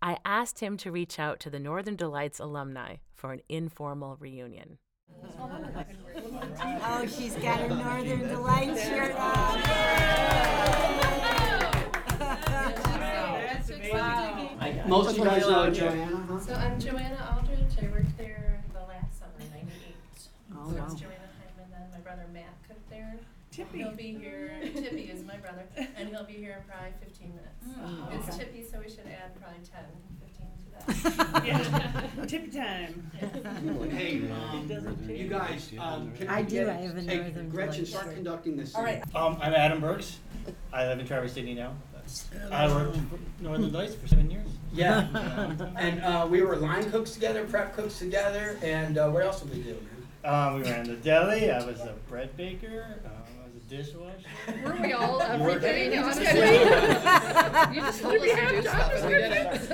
I 0.03 0.19
asked 0.23 0.59
him 0.59 0.77
to 0.77 0.93
reach 0.93 1.19
out 1.19 1.41
to 1.41 1.49
the 1.49 1.59
Northern 1.59 1.97
Delights 1.97 2.41
alumni 2.41 2.97
for 3.15 3.33
an 3.33 3.41
informal 3.49 4.19
reunion. 4.21 4.77
Oh, 6.88 7.07
she's 7.07 7.35
got 7.37 7.61
a 7.61 7.69
Northern 7.69 8.21
Delight 8.29 8.79
shirt 8.79 9.14
on. 9.16 9.61
Most 14.88 15.11
of 15.11 15.19
you 15.19 15.25
guys 15.25 15.42
know 15.42 15.71
Joanna, 15.71 16.16
huh? 16.29 16.40
So 16.40 16.55
I'm 16.55 16.79
Joanna 16.81 17.37
Aldridge. 17.37 17.77
I 17.83 17.88
worked 17.88 18.16
there 18.16 18.62
the 18.73 18.81
last 18.81 19.19
summer, 19.19 19.33
'98. 19.38 19.97
Oh, 20.55 20.71
so 20.71 20.77
wow. 20.77 20.85
it's 20.87 20.95
Joanna 20.95 21.29
Hyman. 21.38 21.71
Then 21.71 21.90
my 21.92 21.99
brother 21.99 22.27
Matt 22.33 22.55
cooked 22.66 22.88
there. 22.88 23.19
Tippy. 23.51 23.79
He'll 23.79 23.92
be 23.92 24.14
here. 24.14 24.59
Tippy 24.62 25.11
is 25.11 25.25
my 25.25 25.37
brother, 25.37 25.64
and 25.97 26.09
he'll 26.09 26.25
be 26.25 26.35
here 26.35 26.62
in 26.62 26.71
probably 26.71 26.92
15 27.05 27.29
minutes. 27.31 27.64
Oh, 27.85 28.09
it's 28.12 28.37
Tippy, 28.37 28.62
so 28.62 28.79
we 28.79 28.88
should 28.88 29.07
add 29.07 29.35
probably 29.40 29.61
10, 29.64 29.85
15 30.89 31.43
to. 31.43 32.27
Tippy 32.27 32.51
time. 32.51 33.11
Hey, 33.91 34.23
um, 34.31 34.99
you 35.09 35.29
guys, 35.29 35.71
um, 35.79 36.12
can 36.12 36.29
I 36.29 36.39
I 36.39 36.43
do, 36.43 36.57
get, 36.57 36.69
I 36.69 36.73
have 36.75 36.97
a 36.97 37.01
hey, 37.03 37.17
Northern 37.19 37.49
Gretchen, 37.51 37.75
Delight 37.75 37.89
start 37.89 38.05
shirt. 38.07 38.15
conducting 38.15 38.57
this. 38.57 38.75
All 38.75 38.83
right. 38.83 39.03
Um, 39.15 39.39
I'm 39.41 39.55
Adam 39.55 39.81
Burks. 39.81 40.19
I 40.73 40.87
live 40.87 40.99
in 41.01 41.07
Traverse 41.07 41.33
City 41.33 41.55
now. 41.55 41.75
I 42.53 42.69
worked 42.69 42.97
for 42.97 43.19
Northern 43.43 43.73
Lights 43.73 43.95
for 43.97 44.07
seven 44.07 44.31
years. 44.31 44.47
Yeah, 44.73 45.09
and, 45.77 46.01
uh, 46.03 46.27
we 46.31 46.43
were 46.43 46.57
line 46.57 46.89
cooks 46.91 47.11
together, 47.12 47.45
prep 47.47 47.75
cooks 47.75 47.99
together, 47.99 48.59
and, 48.62 48.99
uh, 48.99 49.09
what 49.11 49.25
else 49.25 49.41
did 49.41 49.53
we 49.55 49.62
do, 49.62 49.71
man? 50.25 50.33
Um, 50.33 50.55
we 50.57 50.62
ran 50.62 50.87
the 50.87 50.95
deli. 50.97 51.51
I 51.51 51.65
was 51.65 51.81
a 51.81 51.95
bread 52.09 52.37
baker. 52.37 52.85
Um, 53.05 53.11
I 53.12 53.21
was 53.21 53.26
a 53.26 53.26
dishwasher. 53.69 54.15
Were 54.65 54.77
we 54.81 54.93
all 54.93 55.19
You 55.37 55.43
worked 55.43 55.65
everything? 55.65 55.99
at- 55.99 57.75
You 57.75 57.81
just 57.81 58.01
told 58.03 58.15
us 58.17 58.23
to 58.23 58.49
do 58.49 58.63
stuff 58.63 58.93
and 58.95 59.05
we 59.07 59.11
did 59.13 59.33
it. 59.33 59.71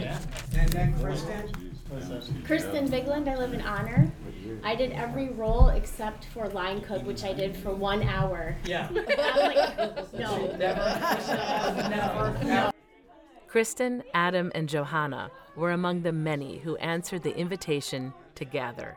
yeah. 0.00 0.18
And 0.58 0.68
then 0.72 0.94
Kristen? 1.00 1.72
Was, 1.90 2.30
Kristen 2.44 2.88
Bigland, 2.88 3.28
I 3.28 3.36
live 3.36 3.52
in 3.54 3.60
Honor. 3.60 4.10
I 4.64 4.74
did 4.74 4.90
every 4.92 5.28
role 5.28 5.68
except 5.68 6.24
for 6.26 6.48
line 6.48 6.80
cook, 6.80 7.04
which 7.06 7.22
I 7.24 7.32
did 7.32 7.56
for 7.56 7.70
one 7.72 8.02
hour. 8.02 8.56
Yeah. 8.64 8.88
I'm 8.88 8.94
like, 9.54 10.12
no. 10.18 10.46
Never, 10.56 10.56
never, 11.88 12.44
never. 12.44 12.72
Kristen, 13.46 14.02
Adam, 14.14 14.50
and 14.54 14.68
Johanna 14.68 15.30
were 15.54 15.70
among 15.70 16.02
the 16.02 16.12
many 16.12 16.58
who 16.58 16.76
answered 16.76 17.22
the 17.22 17.36
invitation 17.36 18.12
to 18.34 18.44
gather. 18.44 18.96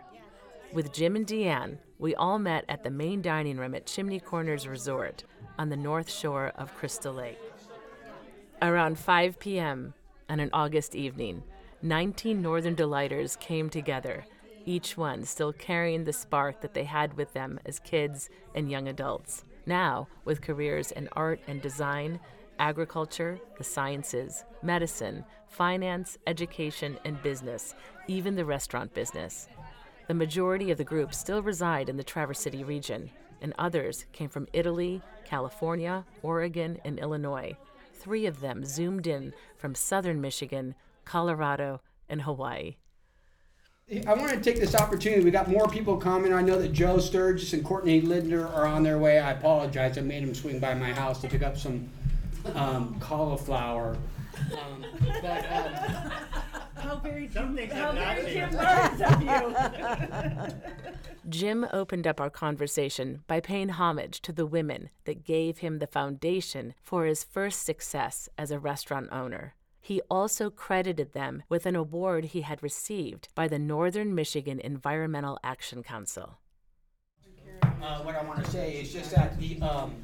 With 0.73 0.91
Jim 0.91 1.15
and 1.15 1.25
DeAnne, 1.27 1.77
we 1.99 2.15
all 2.15 2.39
met 2.39 2.63
at 2.69 2.83
the 2.83 2.89
main 2.89 3.21
dining 3.21 3.57
room 3.57 3.75
at 3.75 3.85
Chimney 3.85 4.21
Corners 4.21 4.67
Resort 4.67 5.25
on 5.59 5.67
the 5.67 5.75
north 5.75 6.09
shore 6.09 6.53
of 6.55 6.73
Crystal 6.73 7.13
Lake. 7.13 7.37
Around 8.61 8.97
5 8.97 9.37
p.m. 9.37 9.93
on 10.29 10.39
an 10.39 10.49
August 10.53 10.95
evening, 10.95 11.43
19 11.81 12.41
Northern 12.41 12.73
Delighters 12.73 13.35
came 13.35 13.69
together, 13.69 14.25
each 14.65 14.95
one 14.95 15.25
still 15.25 15.51
carrying 15.51 16.05
the 16.05 16.13
spark 16.13 16.61
that 16.61 16.73
they 16.73 16.85
had 16.85 17.15
with 17.15 17.33
them 17.33 17.59
as 17.65 17.79
kids 17.79 18.29
and 18.55 18.71
young 18.71 18.87
adults. 18.87 19.43
Now, 19.65 20.07
with 20.23 20.41
careers 20.41 20.91
in 20.91 21.09
art 21.13 21.41
and 21.47 21.61
design, 21.61 22.19
agriculture, 22.59 23.39
the 23.57 23.63
sciences, 23.63 24.45
medicine, 24.63 25.25
finance, 25.47 26.17
education, 26.27 26.97
and 27.03 27.21
business, 27.21 27.75
even 28.07 28.35
the 28.35 28.45
restaurant 28.45 28.93
business. 28.93 29.49
The 30.09 30.15
majority 30.15 30.71
of 30.71 30.79
the 30.79 30.83
group 30.83 31.13
still 31.13 31.43
reside 31.43 31.87
in 31.87 31.95
the 31.95 32.03
Traverse 32.03 32.39
City 32.39 32.63
region, 32.63 33.11
and 33.43 33.53
others 33.59 34.07
came 34.11 34.27
from 34.27 34.47
Italy, 34.53 35.03
California, 35.23 36.03
Oregon, 36.23 36.79
and 36.83 36.97
Illinois. 36.97 37.55
Three 37.93 38.25
of 38.25 38.39
them 38.39 38.65
zoomed 38.65 39.05
in 39.05 39.35
from 39.55 39.75
southern 39.75 40.19
Michigan, 40.19 40.73
Colorado, 41.05 41.81
and 42.09 42.23
Hawaii. 42.23 42.77
I 44.07 44.15
want 44.15 44.31
to 44.31 44.41
take 44.41 44.59
this 44.59 44.73
opportunity. 44.73 45.23
We 45.23 45.29
got 45.29 45.47
more 45.47 45.67
people 45.67 45.95
coming. 45.97 46.33
I 46.33 46.41
know 46.41 46.57
that 46.57 46.73
Joe 46.73 46.97
Sturgis 46.97 47.53
and 47.53 47.63
Courtney 47.63 48.01
Linder 48.01 48.47
are 48.47 48.65
on 48.65 48.81
their 48.81 48.97
way. 48.97 49.19
I 49.19 49.33
apologize. 49.33 49.95
I 49.99 50.01
made 50.01 50.23
them 50.23 50.33
swing 50.33 50.57
by 50.57 50.73
my 50.73 50.91
house 50.91 51.21
to 51.21 51.27
pick 51.27 51.43
up 51.43 51.55
some 51.55 51.87
um, 52.55 52.99
cauliflower. 52.99 53.95
Um, 54.53 54.85
but, 55.21 55.51
um, 55.51 56.11
How 56.89 56.95
very 56.95 57.29
Some 57.29 57.55
Jim, 57.55 57.55
things 57.55 57.73
how 57.73 57.91
have 57.91 58.17
very 58.17 58.33
Jim 58.33 58.49
names. 58.49 58.55
Burns 58.55 59.01
of 59.01 59.21
you. 59.21 60.55
Jim 61.29 61.67
opened 61.71 62.07
up 62.07 62.19
our 62.19 62.31
conversation 62.31 63.23
by 63.27 63.39
paying 63.39 63.69
homage 63.69 64.23
to 64.23 64.31
the 64.31 64.47
women 64.47 64.89
that 65.05 65.23
gave 65.23 65.59
him 65.59 65.77
the 65.77 65.85
foundation 65.85 66.73
for 66.81 67.05
his 67.05 67.23
first 67.23 67.63
success 67.63 68.27
as 68.39 68.49
a 68.49 68.57
restaurant 68.57 69.07
owner. 69.11 69.53
He 69.79 70.01
also 70.09 70.49
credited 70.49 71.13
them 71.13 71.43
with 71.47 71.67
an 71.67 71.75
award 71.75 72.25
he 72.25 72.41
had 72.41 72.63
received 72.63 73.27
by 73.35 73.47
the 73.47 73.59
Northern 73.59 74.15
Michigan 74.15 74.59
Environmental 74.59 75.37
Action 75.43 75.83
Council. 75.83 76.39
uh, 77.83 77.99
what 77.99 78.15
I 78.15 78.23
want 78.23 78.43
to 78.43 78.49
say 78.49 78.77
is 78.77 78.91
just 78.91 79.11
that 79.11 79.39
the, 79.39 79.61
um, 79.61 79.95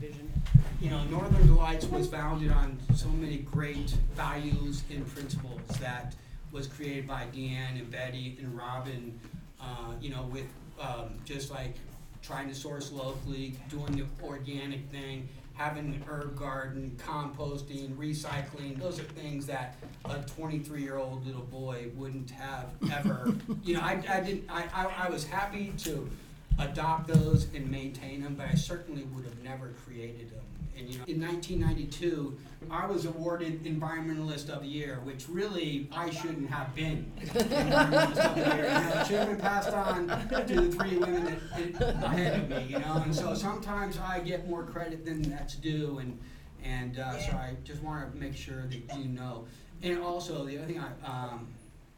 you 0.79 0.91
know, 0.91 1.03
Northern 1.05 1.47
Delights 1.47 1.87
was 1.87 2.05
founded 2.07 2.51
on 2.51 2.77
so 2.93 3.07
many 3.07 3.37
great 3.37 3.89
values 4.13 4.83
and 4.91 5.07
principles 5.07 5.61
that 5.79 6.13
was 6.55 6.67
created 6.67 7.05
by 7.05 7.25
DeAnne 7.35 7.77
and 7.77 7.91
Betty 7.91 8.37
and 8.39 8.57
Robin, 8.57 9.19
uh, 9.59 9.91
you 9.99 10.09
know, 10.09 10.23
with 10.31 10.47
um, 10.79 11.17
just 11.25 11.51
like 11.51 11.75
trying 12.21 12.47
to 12.47 12.55
source 12.55 12.93
locally, 12.93 13.55
doing 13.69 13.91
the 13.91 14.05
organic 14.25 14.89
thing, 14.89 15.27
having 15.53 15.93
an 15.93 16.03
herb 16.07 16.37
garden, 16.39 16.97
composting, 17.05 17.93
recycling. 17.97 18.79
Those 18.79 18.99
are 18.99 19.03
things 19.03 19.45
that 19.47 19.75
a 20.05 20.19
23 20.19 20.81
year 20.81 20.97
old 20.97 21.27
little 21.27 21.43
boy 21.43 21.87
wouldn't 21.93 22.31
have 22.31 22.69
ever. 22.91 23.35
you 23.63 23.75
know, 23.75 23.81
I, 23.81 24.01
I 24.09 24.21
didn't. 24.21 24.49
I, 24.49 24.63
I, 24.73 25.07
I 25.07 25.09
was 25.09 25.25
happy 25.25 25.73
to 25.79 26.09
adopt 26.57 27.07
those 27.07 27.47
and 27.53 27.69
maintain 27.69 28.23
them, 28.23 28.35
but 28.35 28.47
I 28.49 28.55
certainly 28.55 29.03
would 29.03 29.25
have 29.25 29.43
never 29.43 29.73
created 29.85 30.31
them. 30.31 30.41
And 30.77 30.89
you 30.89 30.97
know, 30.97 31.05
in 31.07 31.21
1992, 31.21 32.37
I 32.69 32.85
was 32.85 33.05
awarded 33.05 33.63
Environmentalist 33.63 34.49
of 34.49 34.61
the 34.61 34.67
Year, 34.67 34.99
which 35.03 35.27
really 35.29 35.89
I 35.95 36.09
shouldn't 36.09 36.49
have 36.49 36.75
been 36.75 37.11
Environmentalist 37.21 38.17
of 38.17 38.35
the 38.35 38.55
Year. 38.55 38.65
You 38.65 38.71
know, 38.71 39.01
it 39.01 39.07
should 39.07 39.19
have 39.19 39.27
been 39.29 39.37
passed 39.37 39.69
on 39.69 40.07
to 40.47 40.61
the 40.61 40.71
three 40.71 40.97
women 40.97 41.25
that, 41.25 41.73
that 41.79 42.03
ahead 42.03 42.39
of 42.39 42.49
me. 42.49 42.65
You 42.69 42.79
know, 42.79 43.01
and 43.03 43.15
so 43.15 43.33
sometimes 43.33 43.97
I 43.97 44.19
get 44.19 44.49
more 44.49 44.63
credit 44.63 45.05
than 45.05 45.21
that's 45.21 45.55
due, 45.55 45.99
and 45.99 46.19
and 46.63 46.99
uh, 46.99 47.17
so 47.19 47.31
I 47.33 47.55
just 47.63 47.81
want 47.81 48.11
to 48.11 48.19
make 48.19 48.35
sure 48.35 48.67
that 48.67 48.97
you 48.99 49.07
know. 49.07 49.45
And 49.81 49.99
also, 49.99 50.45
the 50.45 50.57
other 50.57 50.67
thing 50.67 50.81
I 50.81 51.07
um, 51.07 51.47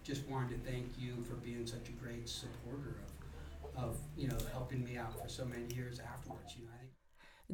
just 0.04 0.28
wanted 0.28 0.64
to 0.64 0.72
thank 0.72 0.92
you 0.98 1.24
for 1.28 1.36
being 1.36 1.66
such 1.66 1.90
a 1.90 1.92
great 1.94 2.28
supporter 2.30 2.98
of 3.04 3.18
of 3.78 3.98
you 4.18 4.28
know 4.28 4.38
helping 4.52 4.84
me 4.84 4.98
out 4.98 5.20
for 5.22 5.30
so 5.30 5.46
many 5.46 5.74
years 5.74 6.00
afterwards. 6.00 6.56
You 6.58 6.66
know. 6.66 6.77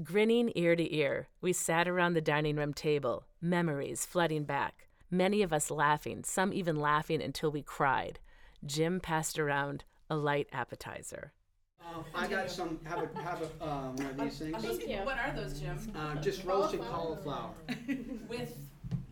Grinning 0.02 0.52
ear 0.56 0.76
to 0.76 0.96
ear, 0.96 1.28
we 1.40 1.54
sat 1.54 1.88
around 1.88 2.14
the 2.14 2.22
dining 2.22 2.56
room 2.56 2.74
table, 2.74 3.26
memories 3.40 4.06
flooding 4.06 4.44
back, 4.44 4.88
many 5.12 5.44
of 5.44 5.54
us 5.54 5.70
laughing, 5.70 6.24
some 6.24 6.52
even 6.52 6.78
laughing 6.78 7.22
until 7.22 7.52
we 7.52 7.62
cried. 7.62 8.20
Jim 8.66 9.00
passed 9.00 9.38
around 9.38 9.84
a 10.10 10.16
light 10.16 10.48
appetizer. 10.52 11.32
Uh, 11.80 12.02
I 12.16 12.26
got 12.28 12.50
some. 12.50 12.80
Have 12.86 13.04
a 13.04 13.22
have 13.22 13.42
a 13.44 13.64
uh, 13.64 13.92
one 13.92 14.06
of 14.08 14.18
these 14.18 14.40
things. 14.40 14.58
Thank 14.66 14.88
you. 14.88 14.98
What 15.04 15.20
are 15.20 15.32
those, 15.36 15.60
Jim? 15.60 15.78
Uh, 15.96 16.16
just 16.16 16.44
roasted 16.44 16.82
cauliflower. 16.82 17.52
With 18.28 18.58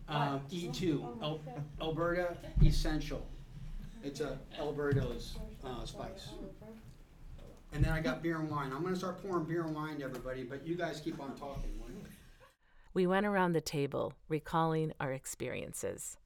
Uh, 0.09 0.39
E2, 0.51 1.21
El- 1.21 1.41
Alberta 1.79 2.35
Essential. 2.65 3.25
It's 4.03 4.19
a 4.19 4.39
Alberto's 4.59 5.37
uh, 5.63 5.85
spice. 5.85 6.29
And 7.73 7.83
then 7.83 7.91
I 7.93 8.01
got 8.01 8.21
beer 8.21 8.37
and 8.39 8.49
wine. 8.49 8.71
I'm 8.73 8.83
gonna 8.83 8.95
start 8.95 9.21
pouring 9.21 9.45
beer 9.45 9.63
and 9.63 9.73
wine 9.75 9.97
to 9.99 10.03
everybody, 10.03 10.43
but 10.43 10.65
you 10.67 10.75
guys 10.75 10.99
keep 10.99 11.19
on 11.21 11.35
talking. 11.35 11.71
We 12.93 13.07
went 13.07 13.25
around 13.25 13.53
the 13.53 13.61
table, 13.61 14.13
recalling 14.27 14.91
our 14.99 15.13
experiences. 15.13 16.17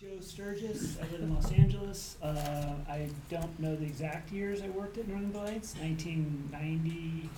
Joe 0.00 0.20
Sturgis. 0.20 0.96
I 1.00 1.10
live 1.10 1.22
in 1.22 1.34
Los 1.34 1.50
Angeles. 1.50 2.16
Uh, 2.22 2.74
I 2.88 3.08
don't 3.28 3.58
know 3.58 3.74
the 3.74 3.86
exact 3.86 4.30
years 4.30 4.62
I 4.62 4.68
worked 4.68 4.96
at 4.98 5.08
Northern 5.08 5.32
Lights, 5.32 5.74
1990 5.80 7.28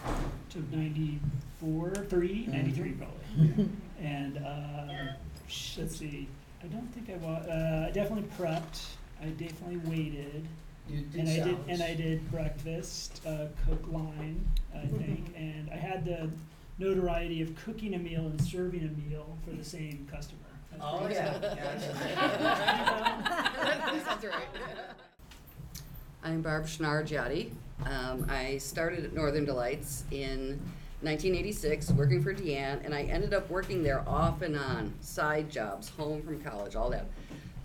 to 0.50 0.76
94, 0.76 1.94
3, 2.10 2.46
93 2.48 2.90
probably. 2.92 3.68
and 3.98 4.36
um, 4.46 4.90
sh- 5.48 5.78
let's 5.78 5.96
see, 5.96 6.28
I 6.62 6.66
don't 6.66 6.92
think 6.92 7.08
I 7.08 7.16
wa- 7.16 7.38
uh, 7.50 7.86
I 7.88 7.92
definitely 7.92 8.28
prepped. 8.38 8.88
I 9.22 9.28
definitely 9.28 9.78
waited. 9.90 10.46
You 10.90 11.00
did 11.02 11.20
and 11.20 11.28
I 11.28 11.44
did, 11.44 11.58
and 11.68 11.82
I 11.82 11.94
did 11.94 12.30
breakfast, 12.30 13.20
uh, 13.26 13.46
Coke 13.66 13.86
line, 13.92 14.44
I 14.74 14.86
think, 14.86 15.32
and 15.36 15.70
I 15.70 15.76
had 15.76 16.04
the 16.04 16.28
notoriety 16.78 17.42
of 17.42 17.54
cooking 17.64 17.94
a 17.94 17.98
meal 17.98 18.26
and 18.26 18.40
serving 18.42 18.80
a 18.82 19.08
meal 19.08 19.36
for 19.44 19.52
the 19.52 19.62
same 19.64 20.06
customer. 20.10 20.38
That's 20.70 20.82
Oh, 20.84 20.98
pretty 20.98 21.14
yeah. 21.14 21.32
cool. 21.32 21.42
Yeah, 21.42 21.78
Sounds 24.04 24.24
right. 24.24 24.48
I'm 26.22 26.42
Barb 26.42 26.66
Schnargiati. 26.66 27.50
Um, 27.86 28.26
I 28.28 28.58
started 28.58 29.04
at 29.04 29.12
Northern 29.14 29.44
Delights 29.44 30.04
in 30.10 30.60
1986, 31.02 31.92
working 31.92 32.22
for 32.22 32.34
DeAnne, 32.34 32.84
and 32.84 32.94
I 32.94 33.02
ended 33.04 33.32
up 33.32 33.48
working 33.48 33.82
there 33.82 34.06
off 34.08 34.42
and 34.42 34.56
on, 34.58 34.92
side 35.00 35.50
jobs, 35.50 35.88
home 35.90 36.22
from 36.22 36.40
college, 36.42 36.76
all 36.76 36.90
that. 36.90 37.06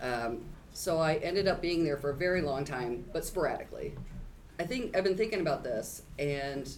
Um, 0.02 0.42
so 0.76 1.00
I 1.00 1.16
ended 1.16 1.48
up 1.48 1.62
being 1.62 1.84
there 1.84 1.98
for 1.98 2.10
a 2.12 2.16
very 2.16 2.42
long 2.42 2.66
time, 2.66 3.06
but 3.14 3.26
sporadically. 3.26 3.96
I 4.60 4.64
think 4.64 4.96
I've 4.96 5.04
been 5.04 5.18
thinking 5.18 5.42
about 5.42 5.64
this, 5.64 6.04
and 6.20 6.70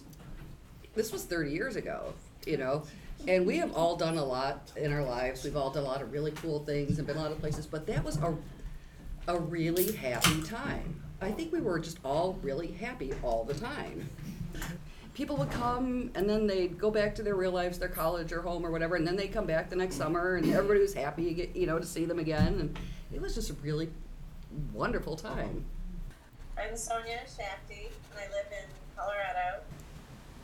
this 0.94 1.12
was 1.12 1.24
30 1.24 1.50
years 1.50 1.76
ago, 1.76 2.12
you 2.46 2.56
know. 2.56 2.84
And 3.26 3.46
we 3.46 3.58
have 3.58 3.74
all 3.74 3.96
done 3.96 4.16
a 4.16 4.24
lot 4.24 4.72
in 4.76 4.92
our 4.92 5.02
lives. 5.02 5.44
We've 5.44 5.56
all 5.56 5.70
done 5.70 5.82
a 5.82 5.86
lot 5.86 6.02
of 6.02 6.12
really 6.12 6.30
cool 6.32 6.64
things 6.64 6.98
and 6.98 7.06
been 7.06 7.16
a 7.16 7.20
lot 7.20 7.32
of 7.32 7.40
places, 7.40 7.66
but 7.66 7.86
that 7.86 8.04
was 8.04 8.16
a 8.18 8.36
a 9.28 9.38
really 9.38 9.92
happy 9.92 10.42
time. 10.42 11.02
I 11.20 11.30
think 11.30 11.52
we 11.52 11.60
were 11.60 11.78
just 11.78 11.98
all 12.02 12.38
really 12.42 12.68
happy 12.72 13.12
all 13.22 13.44
the 13.44 13.54
time. 13.54 14.08
People 15.18 15.36
would 15.38 15.50
come 15.50 16.12
and 16.14 16.30
then 16.30 16.46
they'd 16.46 16.78
go 16.78 16.92
back 16.92 17.12
to 17.16 17.24
their 17.24 17.34
real 17.34 17.50
lives, 17.50 17.76
their 17.76 17.88
college 17.88 18.30
or 18.30 18.40
home 18.40 18.64
or 18.64 18.70
whatever, 18.70 18.94
and 18.94 19.04
then 19.04 19.16
they'd 19.16 19.32
come 19.32 19.46
back 19.46 19.68
the 19.68 19.74
next 19.74 19.96
summer 19.96 20.36
and 20.36 20.48
everybody 20.52 20.78
was 20.78 20.94
happy, 20.94 21.24
to 21.24 21.34
get, 21.34 21.56
you 21.56 21.66
know, 21.66 21.76
to 21.76 21.84
see 21.84 22.04
them 22.04 22.20
again. 22.20 22.60
And 22.60 22.78
it 23.12 23.20
was 23.20 23.34
just 23.34 23.50
a 23.50 23.54
really 23.54 23.90
wonderful 24.72 25.16
time. 25.16 25.64
I'm 26.56 26.76
Sonia 26.76 27.18
Shafty, 27.26 27.88
and 28.12 28.20
I 28.20 28.32
live 28.32 28.46
in 28.52 28.68
Colorado. 28.96 29.60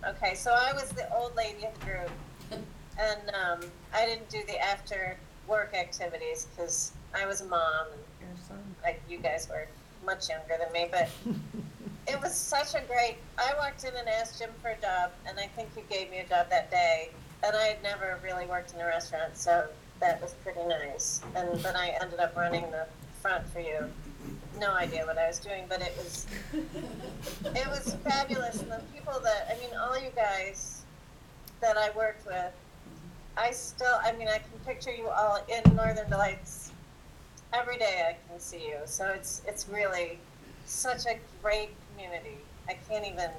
Okay, 0.08 0.34
so 0.34 0.50
I 0.50 0.72
was 0.72 0.90
the 0.90 1.08
old 1.14 1.36
lady 1.36 1.64
of 1.66 1.78
the 1.78 1.86
group, 1.86 2.10
and 2.98 3.30
um, 3.30 3.70
I 3.94 4.06
didn't 4.06 4.28
do 4.28 4.40
the 4.48 4.58
after 4.58 5.16
work 5.46 5.72
activities 5.72 6.48
because 6.50 6.90
I 7.14 7.26
was 7.26 7.42
a 7.42 7.46
mom, 7.46 7.86
and 8.20 8.58
like 8.82 9.00
you 9.08 9.18
guys 9.18 9.48
were 9.48 9.68
much 10.04 10.30
younger 10.30 10.56
than 10.58 10.72
me, 10.72 10.88
but 10.90 11.08
it 12.06 12.20
was 12.20 12.34
such 12.34 12.74
a 12.74 12.82
great. 12.86 13.16
I 13.38 13.54
walked 13.58 13.84
in 13.84 13.94
and 13.96 14.08
asked 14.08 14.38
Jim 14.38 14.50
for 14.62 14.68
a 14.70 14.80
job, 14.80 15.12
and 15.26 15.38
I 15.38 15.46
think 15.48 15.70
he 15.74 15.82
gave 15.94 16.10
me 16.10 16.18
a 16.18 16.26
job 16.26 16.48
that 16.50 16.70
day, 16.70 17.10
and 17.42 17.56
I 17.56 17.64
had 17.64 17.82
never 17.82 18.18
really 18.22 18.46
worked 18.46 18.74
in 18.74 18.80
a 18.80 18.86
restaurant, 18.86 19.36
so 19.36 19.66
that 20.00 20.20
was 20.20 20.34
pretty 20.44 20.64
nice. 20.66 21.20
And 21.34 21.58
then 21.60 21.76
I 21.76 21.96
ended 22.00 22.20
up 22.20 22.36
running 22.36 22.70
the 22.70 22.86
front 23.20 23.46
for 23.48 23.60
you 23.60 23.90
no 24.58 24.72
idea 24.74 25.04
what 25.04 25.18
I 25.18 25.26
was 25.26 25.38
doing, 25.38 25.64
but 25.68 25.80
it 25.80 25.92
was 25.96 26.26
it 26.52 27.66
was 27.66 27.96
fabulous. 28.04 28.60
And 28.60 28.70
the 28.70 28.80
people 28.94 29.18
that 29.20 29.48
I 29.50 29.58
mean, 29.60 29.76
all 29.76 29.98
you 29.98 30.10
guys 30.14 30.82
that 31.60 31.76
I 31.76 31.90
worked 31.96 32.26
with, 32.26 32.52
I 33.36 33.50
still 33.50 33.98
I 34.02 34.12
mean, 34.12 34.28
I 34.28 34.38
can 34.38 34.58
picture 34.66 34.92
you 34.92 35.08
all 35.08 35.44
in 35.48 35.74
Northern 35.74 36.08
Delights 36.08 36.72
every 37.52 37.78
day. 37.78 38.04
I 38.08 38.16
can 38.28 38.40
see 38.40 38.66
you, 38.66 38.78
so 38.84 39.06
it's 39.06 39.42
it's 39.46 39.68
really 39.68 40.18
such 40.66 41.06
a 41.06 41.18
great 41.42 41.70
community. 41.94 42.38
I 42.68 42.76
can't 42.88 43.06
even 43.06 43.30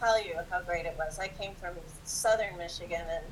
tell 0.00 0.22
you 0.22 0.34
how 0.50 0.62
great 0.62 0.86
it 0.86 0.94
was. 0.98 1.18
I 1.18 1.28
came 1.28 1.54
from 1.54 1.74
southern 2.04 2.56
Michigan 2.56 3.02
and 3.10 3.24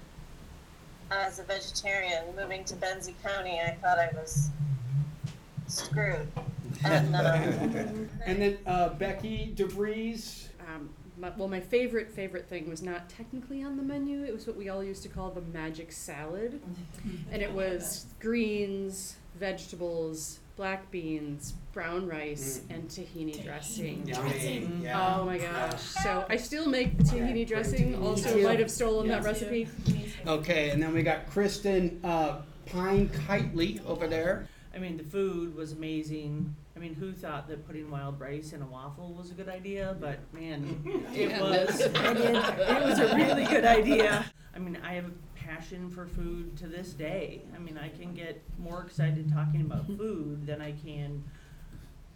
as 1.11 1.38
a 1.38 1.43
vegetarian 1.43 2.25
moving 2.37 2.65
to 2.65 2.75
Benzie 2.75 3.15
County, 3.23 3.61
I 3.61 3.73
thought 3.83 3.99
I 3.99 4.09
was 4.15 4.49
screwed. 5.67 6.27
And, 6.85 7.15
um, 7.17 8.09
And 8.25 8.41
then 8.41 8.59
uh, 8.67 8.91
Becky 8.91 9.53
DeVries. 9.55 10.49
Um, 10.61 10.88
my, 11.19 11.31
well, 11.37 11.49
my 11.49 11.61
favorite 11.61 12.11
favorite 12.11 12.49
thing 12.49 12.69
was 12.69 12.83
not 12.83 13.09
technically 13.09 13.62
on 13.62 13.77
the 13.77 13.83
menu. 13.83 14.25
It 14.25 14.33
was 14.33 14.47
what 14.47 14.57
we 14.57 14.71
all 14.71 14.83
used 14.83 15.03
to 15.03 15.09
call 15.09 15.31
the 15.31 15.43
magic 15.43 15.93
salad, 15.93 16.61
and 17.31 17.43
it 17.43 17.53
was 17.53 18.07
greens, 18.21 19.17
vegetables, 19.38 20.41
black 20.57 20.91
beans, 20.91 21.55
brown 21.73 22.07
rice, 22.07 22.61
Mm. 22.69 22.75
and 22.75 22.89
tahini 22.89 23.43
dressing. 23.43 24.07
Yummy, 24.07 24.69
yeah. 24.83 25.17
Oh 25.19 25.25
my 25.25 25.39
gosh! 25.39 25.81
So 25.81 26.25
I 26.29 26.37
still 26.37 26.67
make 26.67 26.97
the 26.99 27.05
tahini 27.05 27.47
dressing. 27.47 27.97
Also, 28.03 28.35
too. 28.35 28.45
might 28.45 28.59
have 28.59 28.71
stolen 28.71 29.09
that 29.09 29.23
Yeah. 29.23 29.29
recipe. 29.29 29.69
Okay, 30.27 30.71
and 30.71 30.83
then 30.83 30.93
we 30.95 31.03
got 31.03 31.27
Kristen 31.31 32.01
uh, 32.05 32.43
Pine 32.67 33.09
Kitely 33.09 33.85
over 33.87 34.07
there. 34.07 34.47
I 34.75 34.79
mean, 34.79 34.97
the 34.97 35.05
food 35.05 35.55
was 35.55 35.73
amazing. 35.73 36.55
I 36.75 36.79
mean, 36.79 36.95
who 36.95 37.13
thought 37.13 37.47
that 37.49 37.67
putting 37.67 37.91
wild 37.91 38.19
rice 38.19 38.53
in 38.55 38.63
a 38.63 38.67
waffle 38.67 39.13
was 39.13 39.31
a 39.31 39.35
good 39.35 39.49
idea? 39.49 39.97
But 40.01 40.19
man, 40.33 40.83
it 41.15 41.31
Yeah. 41.31 41.41
was. 41.41 41.83
I 41.95 42.15
mean, 42.15 42.37
it 42.37 42.83
was 42.85 42.99
a 42.99 43.15
really 43.15 43.45
good 43.45 43.65
idea. 43.65 44.25
I 44.55 44.59
mean, 44.59 44.79
I 44.85 44.95
have 44.95 45.07
a 45.07 45.11
passion 45.35 45.91
for 45.91 46.07
food 46.07 46.57
to 46.59 46.67
this 46.67 46.93
day. 46.93 47.43
I 47.55 47.59
mean, 47.59 47.79
I 47.79 47.89
can 47.89 48.15
get 48.15 48.43
more 48.59 48.83
excited 48.83 49.31
talking 49.33 49.61
about 49.63 49.87
food 49.87 50.47
than 50.47 50.61
I 50.63 50.73
can 50.73 51.23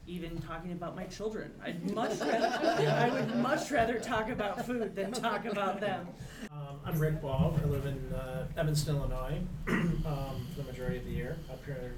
even 0.07 0.41
talking 0.43 0.73
about 0.73 0.95
my 0.95 1.05
children. 1.05 1.51
I'd 1.65 1.91
much 1.95 2.21
rather, 2.21 2.89
I 2.89 3.11
would 3.11 3.37
much 3.37 3.71
rather 3.71 3.99
talk 3.99 4.29
about 4.29 4.65
food 4.65 4.95
than 4.95 5.13
talk 5.13 5.45
about 5.45 5.81
them. 5.81 6.07
Um, 6.53 6.79
I'm 6.85 6.99
Rick 6.99 7.21
Ball. 7.21 7.59
I 7.63 7.67
live 7.67 7.87
in 7.87 8.15
uh, 8.15 8.47
Evanston, 8.57 8.97
Illinois, 8.97 9.41
um, 9.69 10.47
for 10.55 10.63
the 10.63 10.65
majority 10.65 10.99
of 10.99 11.05
the 11.05 11.11
year. 11.11 11.37
Up 11.51 11.65
here 11.65 11.95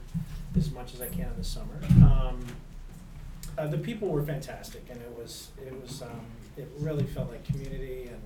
as 0.56 0.70
much 0.70 0.94
as 0.94 1.02
I 1.02 1.08
can 1.08 1.26
in 1.26 1.36
the 1.36 1.44
summer. 1.44 1.80
Um, 2.02 2.44
uh, 3.56 3.66
the 3.66 3.78
people 3.78 4.08
were 4.08 4.22
fantastic, 4.22 4.86
and 4.90 5.00
it 5.00 5.14
was 5.18 5.48
it 5.64 5.74
was 5.80 6.02
um, 6.02 6.26
it 6.56 6.70
really 6.78 7.04
felt 7.04 7.28
like 7.30 7.44
community, 7.44 8.08
and 8.08 8.22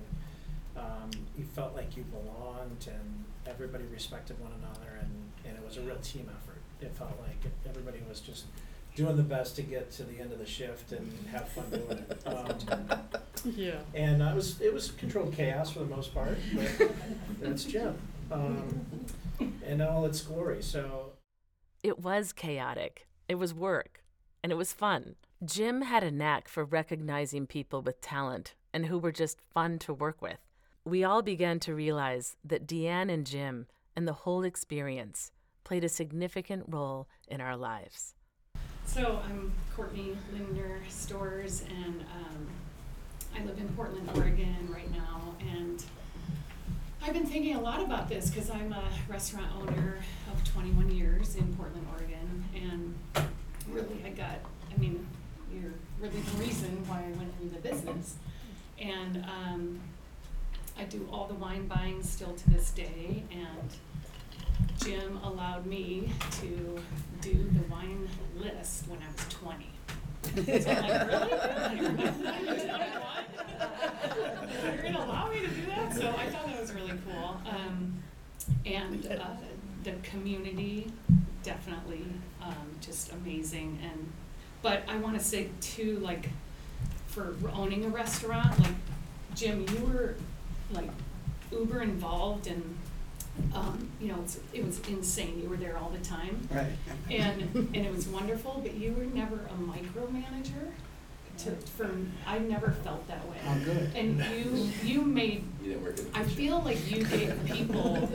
um, 0.77 1.09
you 1.37 1.43
felt 1.43 1.75
like 1.75 1.97
you 1.97 2.03
belonged, 2.03 2.87
and 2.87 3.25
everybody 3.45 3.83
respected 3.91 4.39
one 4.39 4.51
another, 4.59 4.99
and, 5.01 5.09
and 5.45 5.57
it 5.57 5.65
was 5.65 5.77
a 5.77 5.81
real 5.81 5.97
team 5.97 6.29
effort. 6.29 6.61
It 6.81 6.95
felt 6.95 7.19
like 7.19 7.51
everybody 7.67 7.99
was 8.07 8.19
just 8.19 8.45
doing 8.95 9.17
the 9.17 9.23
best 9.23 9.55
to 9.55 9.61
get 9.63 9.91
to 9.91 10.03
the 10.03 10.19
end 10.19 10.31
of 10.31 10.39
the 10.39 10.45
shift 10.45 10.91
and 10.91 11.11
have 11.31 11.47
fun 11.49 11.69
doing 11.69 11.97
it. 11.97 12.21
Um, 12.25 13.01
Yeah. 13.55 13.79
and 13.93 14.21
it 14.21 14.33
was 14.35 14.61
it 14.61 14.73
was 14.73 14.91
controlled 14.91 15.33
chaos 15.33 15.71
for 15.71 15.79
the 15.79 15.85
most 15.85 16.13
part, 16.13 16.37
but 16.55 16.91
that's 17.41 17.65
Jim, 17.65 17.95
um, 18.31 18.85
in 19.65 19.81
all 19.81 20.05
its 20.05 20.21
glory. 20.21 20.61
So 20.63 21.11
It 21.83 21.99
was 21.99 22.31
chaotic, 22.31 23.07
it 23.27 23.35
was 23.35 23.53
work, 23.53 24.03
and 24.41 24.51
it 24.51 24.55
was 24.55 24.71
fun. 24.71 25.15
Jim 25.43 25.81
had 25.81 26.03
a 26.03 26.11
knack 26.11 26.47
for 26.47 26.63
recognizing 26.63 27.45
people 27.47 27.81
with 27.81 27.99
talent 27.99 28.53
and 28.73 28.85
who 28.85 28.97
were 28.97 29.11
just 29.11 29.41
fun 29.41 29.77
to 29.79 29.93
work 29.93 30.21
with. 30.21 30.39
We 30.85 31.03
all 31.03 31.21
began 31.21 31.59
to 31.61 31.75
realize 31.75 32.37
that 32.45 32.65
DeAnne 32.67 33.11
and 33.11 33.25
Jim 33.25 33.67
and 33.95 34.07
the 34.07 34.13
whole 34.23 34.43
experience 34.43 35.31
played 35.65 35.83
a 35.83 35.89
significant 35.89 36.63
role 36.67 37.07
in 37.27 37.41
our 37.41 37.57
lives. 37.57 38.15
So 38.85 39.21
I'm 39.25 39.51
Courtney 39.75 40.15
Linder 40.31 40.79
Stores, 40.87 41.63
and 41.67 42.01
um, 42.01 42.47
I 43.35 43.43
live 43.43 43.57
in 43.57 43.67
Portland, 43.69 44.07
Oregon 44.15 44.69
right 44.71 44.91
now. 44.91 45.35
And 45.39 45.83
I've 47.01 47.13
been 47.13 47.25
thinking 47.25 47.55
a 47.55 47.59
lot 47.59 47.81
about 47.81 48.07
this 48.07 48.29
because 48.29 48.51
I'm 48.51 48.71
a 48.71 48.83
restaurant 49.09 49.47
owner 49.59 49.97
of 50.31 50.43
21 50.43 50.91
years 50.91 51.35
in 51.35 51.53
Portland, 51.55 51.87
Oregon. 51.91 52.45
And 52.55 52.95
really, 53.67 54.03
I 54.05 54.09
got, 54.09 54.37
I 54.71 54.79
mean, 54.79 55.05
you're 55.51 55.73
really 55.99 56.19
the 56.19 56.37
reason 56.37 56.83
why 56.87 56.99
I 56.99 57.17
went 57.17 57.33
into 57.41 57.55
the 57.55 57.61
business. 57.61 58.15
And 58.79 59.25
um, 59.25 59.79
I 60.77 60.83
do 60.83 61.07
all 61.11 61.25
the 61.25 61.35
wine 61.35 61.67
buying 61.67 62.03
still 62.03 62.33
to 62.33 62.49
this 62.51 62.69
day. 62.71 63.23
And 63.31 63.69
Jim 64.83 65.17
allowed 65.23 65.65
me 65.65 66.09
to 66.41 66.79
do 67.21 67.33
the 67.53 67.63
wine 67.71 68.09
list 68.35 68.85
when 68.87 68.99
I 68.99 69.07
was 69.15 69.25
20. 69.33 69.65
So 70.61 70.71
I'm 70.71 70.81
like, 70.89 71.07
really? 71.07 71.29
You're 74.63 74.91
to 74.91 75.03
allow 75.03 75.29
me 75.29 75.39
to 75.39 75.47
do 75.47 75.65
that? 75.67 75.93
So 75.93 76.09
I 76.09 76.25
thought 76.29 76.47
that 76.47 76.59
was 76.59 76.73
really 76.73 76.93
cool. 77.05 77.37
Um, 77.45 78.03
and 78.65 79.05
uh, 79.05 79.27
the 79.83 79.93
community, 80.03 80.91
definitely 81.43 82.05
um, 82.41 82.67
just 82.81 83.13
amazing. 83.13 83.79
And 83.83 84.11
but 84.61 84.83
I 84.89 84.97
want 84.97 85.17
to 85.17 85.23
say 85.23 85.49
too, 85.61 85.99
like 85.99 86.29
for 87.07 87.35
owning 87.53 87.85
a 87.85 87.89
restaurant, 87.89 88.59
like 88.59 88.75
Jim, 89.35 89.65
you 89.69 89.85
were 89.85 90.15
like 90.71 90.89
uber 91.51 91.81
involved 91.81 92.47
and 92.47 92.77
um, 93.53 93.89
you 93.99 94.07
know, 94.09 94.19
it's, 94.23 94.39
it 94.53 94.63
was 94.65 94.79
insane. 94.87 95.39
You 95.41 95.49
were 95.49 95.57
there 95.57 95.77
all 95.77 95.89
the 95.89 96.03
time. 96.05 96.47
Right. 96.51 96.67
And, 97.09 97.41
and 97.73 97.75
it 97.75 97.93
was 97.93 98.07
wonderful, 98.07 98.59
but 98.63 98.73
you 98.75 98.93
were 98.93 99.05
never 99.05 99.35
a 99.35 99.61
micromanager. 99.61 100.71
To, 101.39 101.51
for, 101.51 101.89
I 102.27 102.37
never 102.37 102.69
felt 102.71 103.07
that 103.07 103.27
way. 103.27 103.37
Oh, 103.47 103.59
good. 103.65 103.91
And 103.95 104.23
you, 104.25 104.69
you 104.83 105.01
made, 105.01 105.43
You 105.63 105.69
didn't 105.73 105.83
work 105.83 105.95
I 106.13 106.23
feel 106.23 106.59
like 106.61 106.77
you 106.91 107.03
gave 107.05 107.33
people 107.45 108.07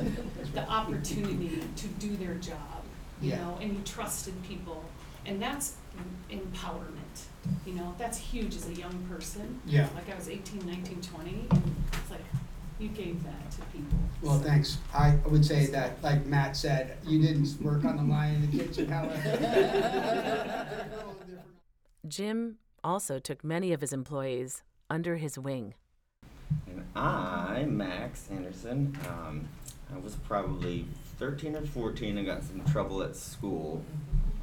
the 0.54 0.68
opportunity 0.70 1.60
to 1.76 1.86
do 1.98 2.16
their 2.16 2.34
job, 2.34 2.84
you 3.20 3.30
Yeah. 3.30 3.38
know, 3.38 3.58
and 3.60 3.72
you 3.74 3.80
trusted 3.84 4.34
people. 4.44 4.84
And 5.26 5.42
that's 5.42 5.74
empowerment, 6.30 7.24
you 7.66 7.72
know, 7.74 7.94
that's 7.98 8.18
huge 8.18 8.54
as 8.56 8.68
a 8.68 8.74
young 8.74 9.04
person. 9.10 9.60
Yeah. 9.66 9.88
Like 9.94 10.10
I 10.10 10.16
was 10.16 10.28
18, 10.28 10.64
19, 10.66 11.00
20, 11.02 11.30
and 11.50 11.74
it's 11.92 12.10
like, 12.10 12.20
you 12.78 12.88
gave 12.88 13.22
that 13.24 13.50
to 13.52 13.60
people. 13.72 13.98
Well, 14.22 14.38
thanks. 14.38 14.78
I 14.94 15.16
would 15.26 15.44
say 15.44 15.66
that, 15.66 16.02
like 16.02 16.26
Matt 16.26 16.56
said, 16.56 16.98
you 17.04 17.20
didn't 17.20 17.60
work 17.60 17.84
on 17.84 17.96
the 17.96 18.04
line 18.04 18.34
in 18.34 18.50
the 18.50 18.64
kitchen, 18.64 18.88
however. 18.88 20.66
Jim 22.08 22.58
also 22.84 23.18
took 23.18 23.42
many 23.44 23.72
of 23.72 23.80
his 23.80 23.92
employees 23.92 24.62
under 24.88 25.16
his 25.16 25.38
wing. 25.38 25.74
And 26.66 26.84
I, 26.94 27.64
Max 27.68 28.28
Anderson, 28.30 28.96
um, 29.08 29.48
I 29.94 29.98
was 29.98 30.14
probably 30.16 30.86
13 31.18 31.56
or 31.56 31.66
14 31.66 32.18
and 32.18 32.26
got 32.26 32.42
some 32.44 32.64
trouble 32.66 33.02
at 33.02 33.16
school. 33.16 33.84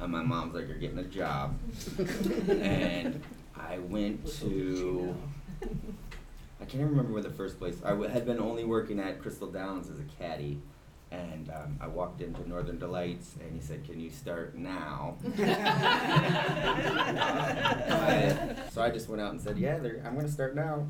And 0.00 0.12
my 0.12 0.22
mom's 0.22 0.54
like, 0.54 0.68
You're 0.68 0.76
getting 0.78 0.98
a 0.98 1.04
job. 1.04 1.58
and 2.48 3.22
I 3.56 3.78
went 3.78 4.26
to, 4.40 5.16
I 6.60 6.64
can't 6.64 6.74
even 6.76 6.88
remember 6.90 7.12
where 7.12 7.22
the 7.22 7.30
first 7.30 7.58
place, 7.58 7.76
I 7.84 7.90
w- 7.90 8.08
had 8.10 8.24
been 8.26 8.38
only 8.40 8.64
working 8.64 8.98
at 8.98 9.20
Crystal 9.20 9.48
Downs 9.50 9.88
as 9.90 10.00
a 10.00 10.04
caddy. 10.18 10.60
And 11.12 11.50
um, 11.50 11.78
I 11.80 11.86
walked 11.86 12.20
into 12.20 12.46
Northern 12.48 12.78
Delights 12.78 13.36
and 13.40 13.52
he 13.54 13.60
said, 13.64 13.84
Can 13.84 14.00
you 14.00 14.10
start 14.10 14.56
now? 14.56 15.16
I- 17.36 18.54
so 18.72 18.82
I 18.82 18.90
just 18.90 19.08
went 19.08 19.22
out 19.22 19.30
and 19.32 19.40
said, 19.40 19.56
Yeah, 19.58 19.78
they're- 19.78 20.02
I'm 20.04 20.14
going 20.14 20.26
to 20.26 20.32
start 20.32 20.54
now. 20.56 20.86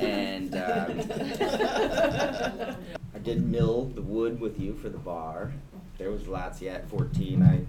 And 0.00 0.54
um, 0.54 1.00
I 3.14 3.18
did 3.22 3.44
mill 3.46 3.86
the 3.86 4.02
wood 4.02 4.40
with 4.40 4.60
you 4.60 4.74
for 4.74 4.88
the 4.88 4.98
bar. 4.98 5.52
There 5.96 6.10
was 6.10 6.28
lots, 6.28 6.60
yeah, 6.60 6.74
at 6.74 6.88
14. 6.90 7.42
I 7.42 7.64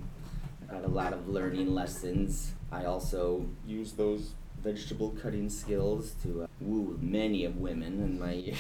had 0.73 0.83
a 0.83 0.89
lot 0.89 1.13
of 1.13 1.27
learning 1.29 1.73
lessons. 1.73 2.53
I 2.71 2.85
also 2.85 3.47
used 3.65 3.97
those 3.97 4.33
vegetable 4.61 5.11
cutting 5.21 5.49
skills 5.49 6.13
to 6.23 6.43
uh, 6.43 6.47
woo 6.59 6.97
many 7.01 7.45
of 7.45 7.57
women 7.57 7.99
in 8.01 8.19
my 8.19 8.33
year. 8.33 8.53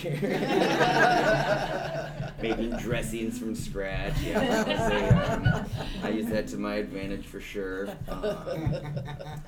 Making 2.41 2.77
dressings 2.77 3.37
from 3.39 3.55
scratch. 3.55 4.19
Yeah, 4.21 4.63
that 4.63 4.67
was 4.67 4.79
um, 5.29 5.65
I 6.03 6.09
use 6.09 6.27
that 6.27 6.47
to 6.49 6.57
my 6.57 6.75
advantage 6.75 7.25
for 7.25 7.39
sure. 7.39 7.89
Um, 8.07 8.75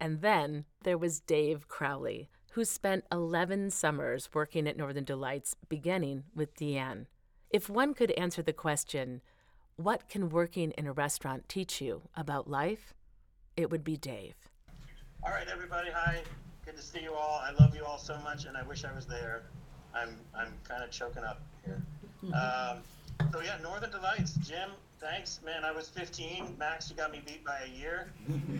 And 0.00 0.22
then 0.22 0.64
there 0.82 0.96
was 0.96 1.20
Dave 1.20 1.68
Crowley, 1.68 2.30
who 2.52 2.64
spent 2.64 3.04
11 3.12 3.70
summers 3.70 4.30
working 4.32 4.66
at 4.66 4.76
Northern 4.76 5.04
Delights, 5.04 5.54
beginning 5.68 6.24
with 6.34 6.56
DeAnne. 6.56 7.06
If 7.50 7.68
one 7.68 7.92
could 7.92 8.10
answer 8.12 8.42
the 8.42 8.54
question, 8.54 9.20
what 9.76 10.08
can 10.08 10.30
working 10.30 10.70
in 10.72 10.86
a 10.86 10.92
restaurant 10.92 11.48
teach 11.48 11.82
you 11.82 12.02
about 12.16 12.48
life? 12.48 12.94
It 13.56 13.70
would 13.70 13.84
be 13.84 13.98
Dave. 13.98 14.49
All 15.22 15.30
right, 15.30 15.46
everybody. 15.52 15.90
Hi. 15.92 16.22
Good 16.64 16.76
to 16.76 16.82
see 16.82 17.00
you 17.02 17.12
all. 17.14 17.42
I 17.42 17.50
love 17.62 17.74
you 17.74 17.84
all 17.84 17.98
so 17.98 18.16
much, 18.24 18.46
and 18.46 18.56
I 18.56 18.62
wish 18.62 18.84
I 18.84 18.94
was 18.94 19.06
there. 19.06 19.42
I'm 19.94 20.16
I'm 20.34 20.52
kind 20.66 20.82
of 20.82 20.90
choking 20.90 21.24
up 21.24 21.40
here. 21.64 21.82
Um, 22.34 22.78
so 23.32 23.40
yeah, 23.40 23.56
Northern 23.62 23.90
Delights, 23.90 24.32
Jim. 24.46 24.70
Thanks, 24.98 25.40
man. 25.44 25.64
I 25.64 25.72
was 25.72 25.88
15. 25.88 26.56
Max, 26.58 26.90
you 26.90 26.96
got 26.96 27.12
me 27.12 27.20
beat 27.26 27.44
by 27.44 27.60
a 27.66 27.78
year, 27.78 28.10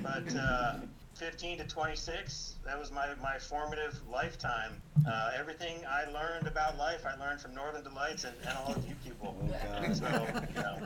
but 0.03 0.35
uh, 0.37 0.77
15 1.21 1.59
to 1.59 1.65
26, 1.65 2.55
that 2.65 2.79
was 2.79 2.91
my, 2.91 3.07
my 3.23 3.39
formative 3.39 4.01
lifetime. 4.11 4.73
Uh, 5.07 5.33
everything 5.39 5.77
I 5.87 6.11
learned 6.11 6.47
about 6.47 6.79
life, 6.79 7.05
I 7.05 7.15
learned 7.23 7.43
from 7.43 7.55
Northern 7.55 7.85
Delights 7.85 8.25
and, 8.25 8.35
and 8.49 8.57
all 8.57 8.73
of 8.73 8.89
you 8.89 8.95
people. 9.05 9.37
So, 9.95 10.07
you 10.55 10.63
know, 10.63 10.79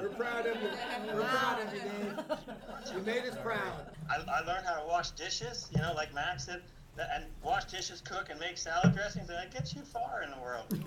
We're 0.00 0.08
proud 0.10 0.46
of 0.46 0.62
you. 0.62 0.68
We're 1.12 1.20
proud 1.24 1.60
of 1.66 1.74
you, 1.74 1.80
Dave. 1.80 2.94
You 2.94 3.02
made 3.02 3.24
us 3.24 3.36
proud. 3.42 3.90
I, 4.08 4.18
I 4.18 4.40
learned 4.46 4.66
how 4.66 4.80
to 4.80 4.86
wash 4.86 5.10
dishes, 5.10 5.68
you 5.74 5.82
know, 5.82 5.92
like 5.96 6.14
Max 6.14 6.46
did, 6.46 6.62
th- 6.94 7.08
and 7.12 7.24
wash 7.42 7.64
dishes, 7.64 8.00
cook, 8.02 8.28
and 8.30 8.38
make 8.38 8.56
salad 8.56 8.94
dressings, 8.94 9.28
and 9.30 9.36
that 9.36 9.52
gets 9.52 9.74
you 9.74 9.82
far 9.82 10.22
in 10.22 10.30
the 10.30 10.38
world. 10.38 10.66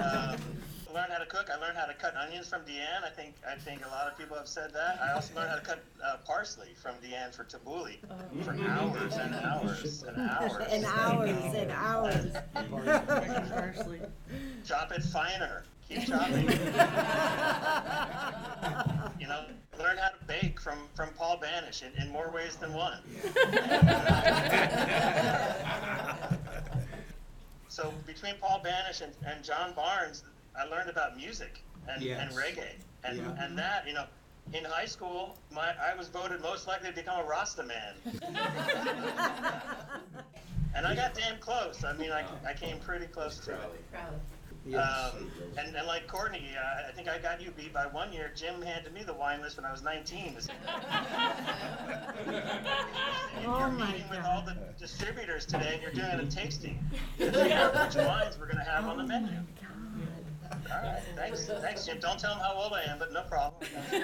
um, 0.00 0.38
I 0.83 0.83
learned 0.94 1.12
how 1.12 1.18
to 1.18 1.26
cook. 1.26 1.50
I 1.52 1.56
learned 1.60 1.76
how 1.76 1.86
to 1.86 1.94
cut 1.94 2.14
onions 2.16 2.48
from 2.48 2.62
DeAnne. 2.62 3.04
I 3.04 3.10
think 3.10 3.34
I 3.46 3.56
think 3.56 3.84
a 3.84 3.88
lot 3.88 4.06
of 4.10 4.16
people 4.16 4.36
have 4.36 4.46
said 4.48 4.72
that. 4.72 5.00
I 5.02 5.12
also 5.12 5.34
learned 5.34 5.50
how 5.50 5.56
to 5.56 5.62
cut 5.62 5.82
uh, 6.02 6.16
parsley 6.24 6.68
from 6.80 6.94
DeAnne 7.04 7.34
for 7.34 7.44
tabbouleh 7.44 7.96
for 8.44 8.52
hours 8.52 9.14
and 9.16 9.34
hours 9.34 10.04
and 10.06 10.16
hours 10.16 10.66
And 10.70 10.84
hours 10.84 11.54
and 11.54 11.70
hours. 11.72 12.32
Parsley. 13.50 14.00
Chop 14.64 14.92
it 14.92 15.02
finer. 15.02 15.64
Keep 15.88 16.06
chopping. 16.06 16.48
you 19.20 19.26
know, 19.26 19.44
learn 19.78 19.98
how 19.98 20.08
to 20.10 20.24
bake 20.26 20.60
from 20.60 20.78
from 20.94 21.10
Paul 21.18 21.38
Banish 21.38 21.82
in, 21.82 21.90
in 22.02 22.10
more 22.12 22.30
ways 22.30 22.56
than 22.56 22.72
one. 22.72 23.00
so 27.68 27.92
between 28.06 28.34
Paul 28.40 28.60
Banish 28.62 29.00
and, 29.00 29.12
and 29.26 29.44
John 29.44 29.72
Barnes, 29.74 30.22
I 30.58 30.64
learned 30.64 30.90
about 30.90 31.16
music 31.16 31.62
and, 31.88 32.02
and 32.02 32.30
reggae, 32.32 32.74
and 33.04 33.18
Yeah. 33.18 33.44
and 33.44 33.58
that 33.58 33.86
you 33.86 33.92
know. 33.94 34.06
In 34.52 34.62
high 34.66 34.84
school, 34.84 35.38
my 35.50 35.72
I 35.82 35.94
was 35.96 36.08
voted 36.08 36.42
most 36.42 36.66
likely 36.68 36.90
to 36.90 36.94
become 36.94 37.18
a 37.18 37.24
Rasta 37.26 37.62
man. 37.62 37.94
And 40.76 40.84
I 40.88 40.94
got 40.96 41.14
damn 41.14 41.38
close. 41.38 41.84
I 41.84 41.92
mean, 41.92 42.10
I, 42.10 42.24
I 42.44 42.52
came 42.52 42.78
pretty 42.80 43.06
close 43.06 43.38
to 43.38 43.52
it. 43.52 44.76
Um, 44.76 45.30
and, 45.56 45.76
and 45.76 45.86
like 45.86 46.08
Courtney, 46.08 46.50
uh, 46.58 46.88
I 46.88 46.92
think 46.92 47.06
I 47.08 47.18
got 47.18 47.40
you 47.40 47.52
beat 47.52 47.72
by 47.72 47.86
one 47.86 48.12
year. 48.12 48.32
Jim 48.34 48.60
handed 48.60 48.92
me 48.92 49.04
the 49.04 49.12
wine 49.14 49.40
list 49.40 49.56
when 49.56 49.64
I 49.66 49.70
was 49.70 49.82
19. 49.82 50.36
Oh 53.46 53.58
you're 53.58 53.68
my 53.68 53.92
meeting 53.92 54.08
with 54.08 54.24
all 54.24 54.42
the 54.42 54.56
distributors 54.78 55.44
today, 55.44 55.72
and 55.74 55.82
you're 55.82 55.92
doing 55.92 56.26
a 56.26 56.30
tasting 56.30 56.78
to 57.18 57.30
figure 57.30 57.54
out 57.56 57.74
which 57.74 57.94
wines 58.04 58.38
we're 58.38 58.46
going 58.46 58.56
to 58.58 58.64
have 58.64 58.86
on 58.86 58.96
the 58.96 59.04
menu. 59.04 59.28
All 60.50 60.82
right, 60.82 61.00
thanks, 61.16 61.46
thanks, 61.46 61.86
Jim. 61.86 61.98
Don't 62.00 62.18
tell 62.18 62.34
them 62.34 62.40
how 62.40 62.54
old 62.54 62.72
I 62.72 62.82
am, 62.90 62.98
but 62.98 63.12
no 63.12 63.22
problem. 63.22 63.62
and 63.92 64.02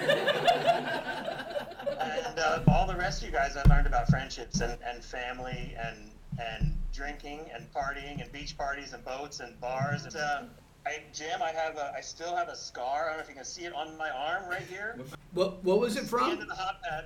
uh, 2.39 2.59
all 2.67 2.87
the 2.87 2.95
rest 2.95 3.21
of 3.21 3.27
you 3.29 3.33
guys, 3.33 3.55
I 3.57 3.63
learned 3.73 3.87
about 3.87 4.07
friendships 4.07 4.61
and, 4.61 4.77
and 4.85 5.03
family 5.03 5.75
and 5.81 6.11
and 6.39 6.75
drinking 6.93 7.41
and 7.53 7.71
partying 7.73 8.21
and 8.21 8.31
beach 8.31 8.57
parties 8.57 8.93
and 8.93 9.03
boats 9.03 9.41
and 9.41 9.59
bars. 9.59 10.05
And, 10.05 10.15
uh, 10.15 10.43
I, 10.85 10.99
Jim, 11.13 11.41
I 11.43 11.51
have 11.51 11.75
a, 11.77 11.93
I 11.95 12.01
still 12.01 12.35
have 12.35 12.47
a 12.47 12.55
scar. 12.55 13.05
I 13.05 13.09
don't 13.09 13.17
know 13.17 13.23
if 13.23 13.29
you 13.29 13.35
can 13.35 13.43
see 13.45 13.65
it 13.65 13.73
on 13.75 13.95
my 13.97 14.09
arm 14.09 14.49
right 14.49 14.63
here. 14.63 14.97
What 15.33 15.63
What 15.63 15.79
was 15.79 15.97
it 15.97 16.07
The 16.07 16.17
end 16.17 16.39
from? 16.39 16.41
of 16.41 16.47
the 16.47 16.55
hot 16.55 16.81
pad. 16.81 17.05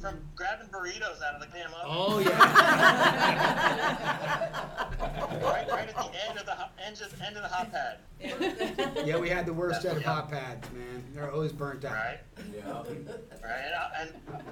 From 0.00 0.18
grabbing 0.34 0.68
burritos 0.68 1.22
out 1.22 1.34
of 1.34 1.40
the 1.40 1.46
damn 1.56 1.72
oven. 1.72 1.86
Oh 1.86 2.18
yeah. 2.18 2.38
right, 5.42 5.66
right 5.70 5.88
at 5.88 5.96
the 5.96 6.10
end 6.28 6.38
of 6.38 6.44
the 6.44 6.52
hot, 6.52 6.72
end 6.84 7.00
of, 7.00 7.22
end 7.22 7.36
of 7.36 7.42
the 7.42 7.48
hot 7.48 7.72
pad. 7.72 7.98
Yeah, 9.06 9.18
we 9.18 9.28
had 9.28 9.46
the 9.46 9.52
worst 9.52 9.82
set 9.82 9.96
of 9.96 10.02
hot 10.02 10.28
pads, 10.30 10.68
man. 10.72 11.04
They're 11.14 11.30
always 11.30 11.52
burnt 11.52 11.84
out. 11.84 11.92
Right. 11.92 12.18
Yeah. 12.54 12.72
Right, 12.72 13.64
and, 13.64 13.74
uh, 13.74 13.88
and 14.00 14.10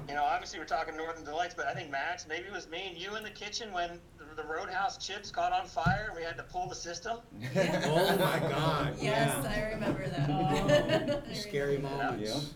you 0.09 0.15
know, 0.15 0.23
obviously 0.23 0.59
we're 0.61 0.65
talking 0.65 0.97
Northern 0.97 1.25
Delights, 1.25 1.55
but 1.55 1.67
I 1.67 1.75
think 1.75 1.91
Max, 1.91 2.27
maybe 2.29 2.47
it 2.47 2.53
was 2.53 2.69
me 2.69 2.87
and 2.89 2.97
you 2.97 3.17
in 3.17 3.25
the 3.25 3.31
kitchen 3.31 3.73
when 3.73 3.99
the, 4.19 4.43
the 4.43 4.49
Roadhouse 4.49 4.97
chips 5.05 5.31
caught 5.31 5.53
on 5.53 5.67
fire 5.67 6.07
and 6.09 6.17
we 6.17 6.23
had 6.23 6.37
to 6.37 6.45
pull 6.45 6.69
the 6.69 6.75
system. 6.75 7.19
Oh 7.57 8.17
my 8.17 8.39
God. 8.49 8.97
Yes, 9.01 9.37
yeah. 9.43 9.53
I 9.55 9.73
remember 9.75 10.07
that. 10.09 11.25
Scary 11.37 11.79
moments. 11.79 12.55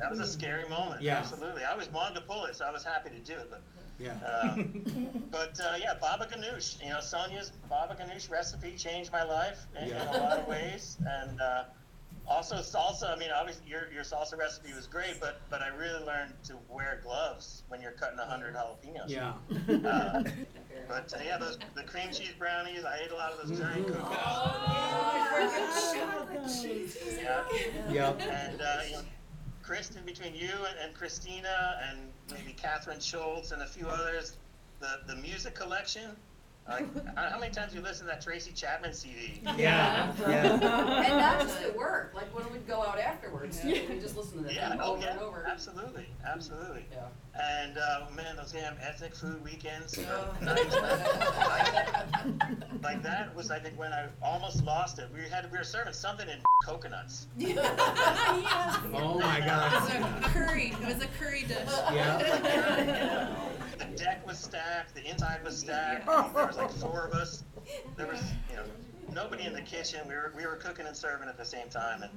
That 0.00 0.10
was 0.10 0.18
a 0.20 0.26
scary 0.26 0.68
moment. 0.68 1.02
Yeah. 1.02 1.18
Absolutely. 1.18 1.62
I 1.64 1.72
always 1.72 1.88
wanted 1.90 2.14
to 2.16 2.20
pull 2.22 2.44
it, 2.46 2.56
so 2.56 2.64
I 2.64 2.70
was 2.70 2.82
happy 2.84 3.10
to 3.10 3.18
do 3.18 3.34
it. 3.34 3.50
But 3.50 3.62
Yeah. 3.98 4.14
Um, 4.24 5.24
but 5.30 5.60
uh, 5.60 5.76
yeah, 5.78 5.94
Baba 6.00 6.26
Ganoush. 6.26 6.82
You 6.82 6.90
know, 6.90 7.00
Sonia's 7.00 7.52
Baba 7.68 7.94
Ganoush 7.94 8.30
recipe 8.30 8.76
changed 8.76 9.12
my 9.12 9.22
life 9.24 9.58
in, 9.80 9.88
Yeah. 9.88 10.02
in 10.02 10.08
a 10.16 10.22
lot 10.22 10.38
of 10.38 10.48
ways, 10.48 10.96
and 11.06 11.40
uh, 11.40 11.64
also 12.26 12.56
salsa. 12.56 13.14
I 13.14 13.16
mean, 13.18 13.30
obviously 13.30 13.68
your 13.68 13.90
your 13.92 14.02
salsa 14.02 14.38
recipe 14.38 14.72
was 14.72 14.86
great, 14.86 15.20
but 15.20 15.40
but 15.50 15.60
I 15.60 15.68
really 15.68 16.02
learned 16.04 16.32
to 16.44 16.54
wear 16.70 17.00
gloves 17.02 17.64
when 17.68 17.82
you're 17.82 17.92
cutting 17.92 18.16
hundred 18.18 18.54
jalapenos. 18.54 19.08
Yeah. 19.08 19.34
Uh, 19.86 20.22
but 20.88 21.12
uh, 21.12 21.18
yeah, 21.24 21.36
those 21.38 21.58
the 21.74 21.82
cream 21.82 22.10
cheese 22.10 22.32
brownies. 22.38 22.84
I 22.86 23.00
ate 23.04 23.10
a 23.10 23.16
lot 23.16 23.32
of 23.32 23.48
those 23.48 23.58
giant 23.58 23.86
cookies. 23.86 24.00
Yeah. 27.20 27.44
Yep. 27.92 28.20
And 28.22 28.60
uh, 28.62 28.80
you 28.88 28.92
know, 28.94 29.02
Kristen, 29.70 30.02
between 30.04 30.34
you 30.34 30.50
and, 30.50 30.76
and 30.84 30.94
Christina 30.94 31.78
and 31.88 32.00
maybe 32.32 32.52
Catherine 32.54 32.98
Schultz 32.98 33.52
and 33.52 33.62
a 33.62 33.66
few 33.66 33.86
others, 33.86 34.36
the 34.80 34.98
the 35.06 35.14
music 35.14 35.54
collection. 35.54 36.10
Like, 36.68 36.88
how 37.16 37.38
many 37.38 37.52
times 37.52 37.72
you 37.72 37.80
listen 37.80 38.06
to 38.06 38.12
that 38.12 38.20
Tracy 38.20 38.50
Chapman 38.50 38.92
CD? 38.92 39.40
Yeah, 39.56 40.12
and 40.26 40.60
not 40.60 41.42
just 41.42 41.62
at 41.62 41.76
work, 41.76 42.10
like 42.16 42.34
when 42.36 42.52
we'd 42.52 42.66
go 42.66 42.82
out 42.82 42.98
afterwards, 43.68 43.88
we 43.90 43.98
just 44.00 44.16
listen 44.16 44.38
to 44.38 44.44
that 44.44 44.54
Yeah, 44.54 44.70
thing 44.70 44.80
oh 44.82 44.92
over 44.92 45.02
yeah, 45.02 45.10
and 45.12 45.20
over. 45.20 45.46
absolutely, 45.50 46.06
absolutely. 46.26 46.84
Yeah. 46.92 47.06
And 47.62 47.78
uh, 47.78 48.06
man, 48.14 48.36
those 48.36 48.52
damn 48.52 48.76
ethnic 48.82 49.14
food 49.14 49.42
weekends. 49.44 49.98
Oh. 49.98 50.34
like, 50.42 50.62
like 52.82 53.02
that 53.02 53.34
was, 53.34 53.50
I 53.50 53.58
think, 53.58 53.78
when 53.78 53.92
I 53.92 54.06
almost 54.22 54.64
lost 54.64 54.98
it. 54.98 55.08
We 55.14 55.28
had 55.28 55.50
we 55.50 55.58
were 55.58 55.64
serving 55.64 55.92
something 55.94 56.28
in 56.28 56.38
coconuts. 56.64 57.28
yeah. 57.38 57.56
Oh 58.94 59.18
my 59.20 59.40
god. 59.40 59.72
It 59.72 60.00
was 60.00 60.24
a 60.24 60.28
curry. 60.28 60.74
It 60.82 60.86
was 60.94 61.02
a 61.02 61.08
curry 61.18 61.42
dish. 61.42 61.58
Yeah. 61.92 63.34
The 63.78 63.84
deck 63.96 64.26
was 64.26 64.38
stacked. 64.38 64.94
The 64.94 65.08
inside 65.08 65.42
was 65.44 65.58
stacked. 65.58 66.06
There 66.06 66.46
was 66.46 66.56
like 66.56 66.70
four 66.72 67.06
of 67.06 67.14
us. 67.14 67.44
There 67.96 68.06
was, 68.06 68.20
you 68.50 68.56
know, 68.56 68.62
nobody 69.12 69.44
in 69.46 69.52
the 69.52 69.62
kitchen. 69.62 70.00
We 70.08 70.14
were 70.14 70.32
we 70.36 70.46
were 70.46 70.56
cooking 70.56 70.86
and 70.86 70.96
serving 70.96 71.28
at 71.28 71.36
the 71.36 71.44
same 71.44 71.68
time. 71.68 72.02
And 72.02 72.12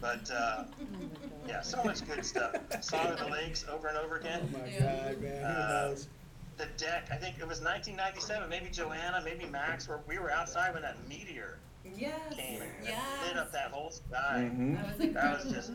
but 0.00 0.30
uh, 0.30 0.64
yeah, 1.46 1.60
so 1.60 1.82
much 1.84 2.06
good 2.06 2.24
stuff. 2.24 2.54
Song 2.80 3.06
of 3.08 3.18
the 3.18 3.26
Lakes 3.26 3.64
over 3.70 3.88
and 3.88 3.96
over 3.98 4.16
again. 4.16 4.52
Oh 4.54 4.58
my 4.58 4.70
God, 4.78 5.20
man. 5.22 5.42
Who 5.42 5.46
Uh, 5.46 5.96
the 6.56 6.66
deck. 6.76 7.08
I 7.12 7.16
think 7.16 7.36
it 7.38 7.46
was 7.46 7.60
1997. 7.60 8.48
Maybe 8.48 8.68
Joanna, 8.70 9.22
maybe 9.24 9.46
Max. 9.46 9.88
Where 9.88 10.00
we 10.08 10.18
were 10.18 10.30
outside 10.30 10.72
when 10.74 10.82
that 10.82 10.96
meteor 11.08 11.58
Yes. 11.96 12.34
came 12.34 12.62
and 12.62 12.70
Yes. 12.84 13.02
lit 13.26 13.36
up 13.36 13.52
that 13.52 13.70
whole 13.70 13.90
sky. 13.90 14.50
Mhm. 14.52 14.76
That 14.76 14.98
was 14.98 15.14
That 15.14 15.44
was 15.44 15.52
just 15.54 15.70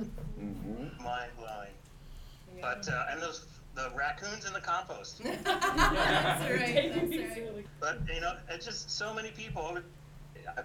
mind 1.04 1.32
blowing. 1.38 1.72
But 2.62 2.88
uh, 2.88 3.08
and 3.12 3.22
those 3.22 3.46
the 3.76 3.92
raccoons 3.96 4.46
in 4.46 4.54
the 4.54 4.62
compost. 4.62 5.24
That's 5.24 5.46
right. 5.48 6.94
That's 6.94 7.18
right. 7.18 7.66
But 7.80 8.00
you 8.14 8.22
know, 8.22 8.36
it's 8.50 8.66
just 8.66 8.92
so 8.92 9.14
many 9.14 9.32
people. 9.32 9.64
I- 9.78 9.82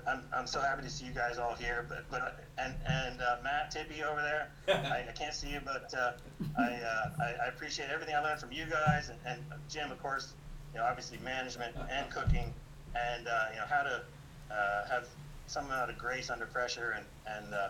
I'm, 0.07 0.23
I'm 0.33 0.47
so 0.47 0.61
happy 0.61 0.83
to 0.83 0.91
see 0.91 1.05
you 1.07 1.13
guys 1.13 1.39
all 1.39 1.55
here. 1.55 1.87
But 1.89 2.05
but 2.11 2.45
and 2.59 2.75
and 2.87 3.21
uh, 3.21 3.37
Matt 3.43 3.71
Tippy 3.71 4.03
over 4.03 4.21
there. 4.23 4.51
I, 4.93 5.09
I 5.09 5.13
can't 5.13 5.35
see 5.35 5.51
you, 5.51 5.61
but 5.65 5.93
uh, 5.95 6.13
I, 6.59 6.63
uh, 6.75 7.11
I 7.21 7.35
I 7.45 7.47
appreciate 7.49 7.91
everything 7.91 8.15
I 8.15 8.21
learned 8.21 8.41
from 8.41 8.53
you 8.53 8.67
guys 8.67 9.11
and, 9.11 9.19
and 9.27 9.41
Jim, 9.69 9.91
of 9.91 10.01
course. 10.03 10.35
You 10.75 10.81
know, 10.81 10.87
obviously 10.87 11.19
management 11.25 11.75
and 11.91 12.11
cooking, 12.17 12.53
and 12.95 13.27
uh, 13.27 13.45
you 13.53 13.57
know 13.61 13.67
how 13.69 13.83
to 13.83 14.03
uh, 14.51 14.89
have 14.89 15.07
some 15.47 15.67
amount 15.67 15.91
of 15.91 15.99
grace 15.99 16.31
under 16.31 16.47
pressure 16.47 16.95
and 16.97 17.07
and 17.27 17.55
uh, 17.55 17.69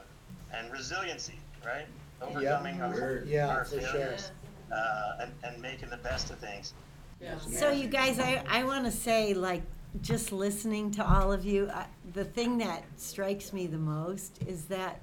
and 0.52 0.70
resiliency, 0.72 1.38
right? 1.64 1.86
Overcoming 2.20 2.80
our, 2.82 3.22
Yeah, 3.24 3.48
our 3.48 3.64
for 3.64 3.80
sure. 3.80 3.88
failures 3.90 4.32
uh, 4.72 5.18
and 5.20 5.32
and 5.44 5.62
making 5.62 5.90
the 5.90 5.96
best 5.98 6.30
of 6.30 6.38
things. 6.38 6.74
So 7.50 7.70
you 7.72 7.88
guys, 7.88 8.20
I, 8.20 8.44
I 8.48 8.62
want 8.62 8.84
to 8.84 8.92
say, 8.92 9.34
like, 9.34 9.62
just 10.02 10.32
listening 10.32 10.90
to 10.92 11.06
all 11.06 11.32
of 11.32 11.44
you, 11.44 11.70
I, 11.72 11.86
the 12.12 12.24
thing 12.24 12.58
that 12.58 12.84
strikes 12.96 13.52
me 13.52 13.66
the 13.66 13.78
most 13.78 14.38
is 14.46 14.64
that 14.66 15.00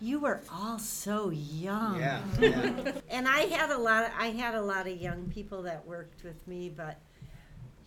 you 0.00 0.18
were 0.20 0.40
all 0.52 0.78
so 0.78 1.30
young. 1.30 1.98
Yeah, 1.98 2.20
yeah. 2.40 2.92
and 3.10 3.26
I 3.26 3.40
had 3.46 3.70
a 3.70 3.78
lot. 3.78 4.04
Of, 4.04 4.10
I 4.18 4.26
had 4.28 4.54
a 4.54 4.60
lot 4.62 4.86
of 4.86 4.96
young 5.00 5.24
people 5.34 5.62
that 5.62 5.86
worked 5.86 6.22
with 6.22 6.46
me, 6.46 6.68
but 6.74 6.98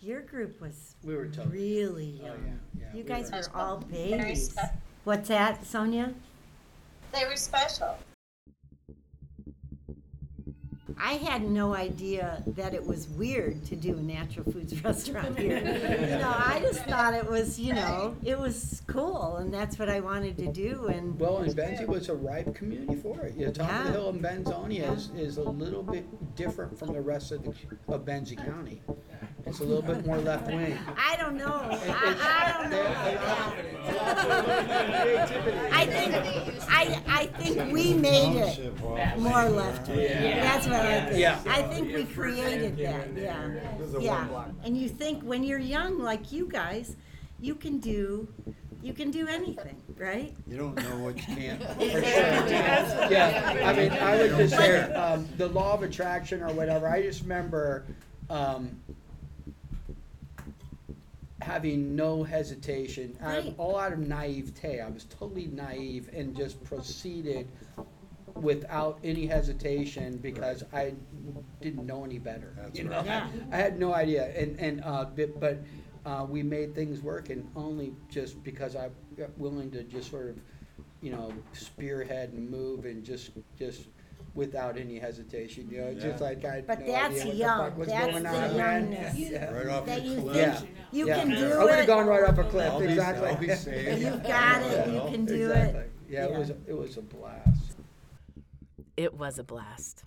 your 0.00 0.20
group 0.20 0.60
was 0.60 0.96
We 1.04 1.14
were 1.14 1.26
tough. 1.26 1.46
really 1.50 2.20
Oh, 2.22 2.26
young. 2.26 2.36
yeah, 2.78 2.80
yeah, 2.80 2.86
you 2.92 3.02
we 3.04 3.08
guys 3.08 3.30
were. 3.30 3.38
were 3.38 3.56
all 3.60 3.76
babies. 3.78 4.54
What's 5.04 5.28
that, 5.28 5.64
Sonia? 5.66 6.12
They 7.12 7.24
were 7.26 7.36
special. 7.36 7.96
I 11.02 11.14
had 11.14 11.42
no 11.42 11.74
idea 11.74 12.42
that 12.48 12.74
it 12.74 12.84
was 12.84 13.08
weird 13.08 13.64
to 13.66 13.76
do 13.76 13.96
a 13.96 14.00
natural 14.02 14.50
foods 14.52 14.82
restaurant 14.84 15.38
here. 15.38 15.56
you 15.58 16.18
know, 16.18 16.32
I 16.36 16.60
just 16.62 16.84
thought 16.84 17.14
it 17.14 17.28
was, 17.28 17.58
you 17.58 17.72
know, 17.74 18.16
it 18.24 18.38
was 18.38 18.82
cool, 18.86 19.36
and 19.36 19.52
that's 19.52 19.78
what 19.78 19.88
I 19.88 20.00
wanted 20.00 20.36
to 20.38 20.46
do. 20.52 20.86
And 20.88 21.18
Well, 21.18 21.38
and 21.38 21.52
Benzie 21.56 21.86
was 21.86 22.08
a 22.08 22.14
ripe 22.14 22.54
community 22.54 22.96
for 22.96 23.20
it. 23.22 23.34
You 23.36 23.46
know, 23.46 23.52
top 23.52 23.70
of 23.70 23.78
the 23.78 23.84
Yeah. 23.84 23.92
hill 23.92 24.08
in 24.10 24.18
Benzonia 24.20 24.94
is, 24.96 25.10
is 25.16 25.36
a 25.38 25.42
little 25.42 25.82
bit 25.82 26.04
different 26.36 26.78
from 26.78 26.92
the 26.92 27.00
rest 27.00 27.32
of 27.32 27.44
the, 27.44 27.54
of 27.88 28.04
Benzie 28.04 28.36
County. 28.36 28.82
It's 29.46 29.60
a 29.60 29.64
little 29.64 29.82
bit 29.82 30.04
more 30.06 30.18
left 30.18 30.46
wing. 30.48 30.76
I 30.98 31.16
don't 31.16 31.36
know. 31.36 31.46
I, 31.70 32.16
I 32.20 32.60
don't 32.60 32.70
know. 32.70 32.86
I 35.72 35.86
think 35.86 36.14
I 36.68 37.02
I 37.08 37.26
think 37.38 37.72
we 37.72 37.94
made 37.94 38.36
it 38.36 39.18
more 39.18 39.48
left 39.48 39.88
wing. 39.88 40.06
That's 40.06 40.66
what 40.66 40.76
I 40.76 40.89
think. 41.06 41.18
Yeah. 41.18 41.38
I 41.48 41.62
think 41.62 41.94
we 41.94 42.04
created 42.04 42.76
that. 42.78 43.08
Yeah. 43.16 43.50
Yeah. 44.00 44.44
And 44.64 44.76
you 44.76 44.88
think 44.88 45.22
when 45.22 45.44
you're 45.44 45.58
young 45.58 45.98
like 45.98 46.32
you 46.32 46.48
guys, 46.48 46.96
you 47.40 47.54
can 47.54 47.78
do 47.78 48.28
you 48.82 48.94
can 48.94 49.10
do 49.10 49.28
anything, 49.28 49.76
right? 49.98 50.34
You 50.46 50.56
don't 50.56 50.74
know 50.76 50.96
what 51.04 51.16
you 51.16 51.22
can't. 51.34 51.60
Yeah, 53.10 53.60
I 53.64 53.72
mean, 53.74 53.92
I 53.92 54.16
would 54.16 54.30
just 54.38 54.56
say, 54.56 54.80
um, 54.92 55.28
the 55.36 55.48
law 55.48 55.74
of 55.74 55.82
attraction 55.82 56.42
or 56.42 56.52
whatever, 56.52 56.88
I 56.88 57.02
just 57.02 57.20
remember, 57.22 57.84
um, 58.30 58.80
having 61.42 61.94
no 61.96 62.22
hesitation, 62.22 63.16
out 63.20 63.38
of, 63.38 63.44
Right. 63.46 63.54
all 63.58 63.76
out 63.78 63.92
of 63.92 63.98
naivete. 63.98 64.80
I 64.80 64.88
was 64.88 65.04
totally 65.04 65.46
naive 65.46 66.08
and 66.14 66.36
just 66.36 66.62
proceeded 66.64 67.48
without 68.34 68.98
any 69.04 69.26
hesitation 69.26 70.16
because 70.18 70.62
I 70.72 70.94
didn't 71.60 71.86
know 71.86 72.04
any 72.04 72.18
better. 72.18 72.54
you 72.72 72.84
know? 72.84 72.96
right. 72.96 73.06
Yeah. 73.06 73.28
I 73.52 73.56
had 73.56 73.78
no 73.78 73.94
idea, 73.94 74.30
and 74.36 74.58
and 74.58 74.82
uh, 74.84 75.06
but, 75.14 75.38
but 75.40 75.58
uh, 76.06 76.26
we 76.28 76.42
made 76.42 76.74
things 76.74 77.02
work, 77.02 77.30
and 77.30 77.48
only 77.56 77.92
just 78.10 78.42
because 78.44 78.76
I 78.76 78.90
got 79.16 79.36
willing 79.38 79.70
to 79.72 79.82
just 79.84 80.10
sort 80.10 80.30
of, 80.30 80.36
you 81.02 81.12
know, 81.12 81.32
spearhead 81.52 82.32
and 82.32 82.48
move 82.50 82.84
and 82.84 83.04
just 83.04 83.30
just 83.58 83.82
without 84.34 84.78
any 84.78 84.98
hesitation. 84.98 85.68
You 85.70 85.80
know, 85.80 85.86
it's 85.88 86.02
just 86.04 86.20
like 86.22 86.44
I 86.44 86.56
had 86.56 86.66
But 86.66 86.80
no 86.80 86.86
that's 86.92 87.14
idea 87.20 87.26
what 87.26 87.36
young. 87.36 87.58
the 87.58 87.64
fuck 87.64 87.78
was 87.78 87.88
That's 87.88 88.10
going 88.12 88.22
the 88.22 88.28
on. 88.30 88.56
man. 88.56 88.92
youngness. 88.92 89.18
Yeah. 89.18 89.50
Right 89.52 89.66
off 89.66 89.86
That 89.86 90.02
the 90.02 90.08
you 90.08 90.20
cliff. 90.20 90.58
think 90.58 90.70
you 90.92 91.06
Yeah. 91.08 91.18
can 91.20 91.30
Yeah. 91.30 91.38
do 91.40 91.52
I 91.52 91.64
would 91.64 91.74
have 91.74 91.86
gone 91.86 92.06
right 92.06 92.24
off 92.28 92.38
a 92.38 92.44
cliff. 92.44 92.70
I'll 92.70 92.78
be- 92.80 92.86
exactly. 92.86 93.28
I'll 93.28 93.36
be 93.36 93.48
safe. 93.54 93.98
You've 94.00 94.22
got 94.22 94.62
it. 94.62 94.88
You 94.94 95.00
can 95.10 95.24
do 95.24 95.34
exactly. 95.50 95.80
it. 95.80 95.90
Yeah, 96.08 96.24
it 96.26 96.32
was 96.38 96.50
it 96.50 96.76
was 96.76 96.96
a 96.96 97.02
blast. 97.02 97.59
It 98.96 99.14
was 99.14 99.38
a 99.38 99.44
blast. 99.44 100.04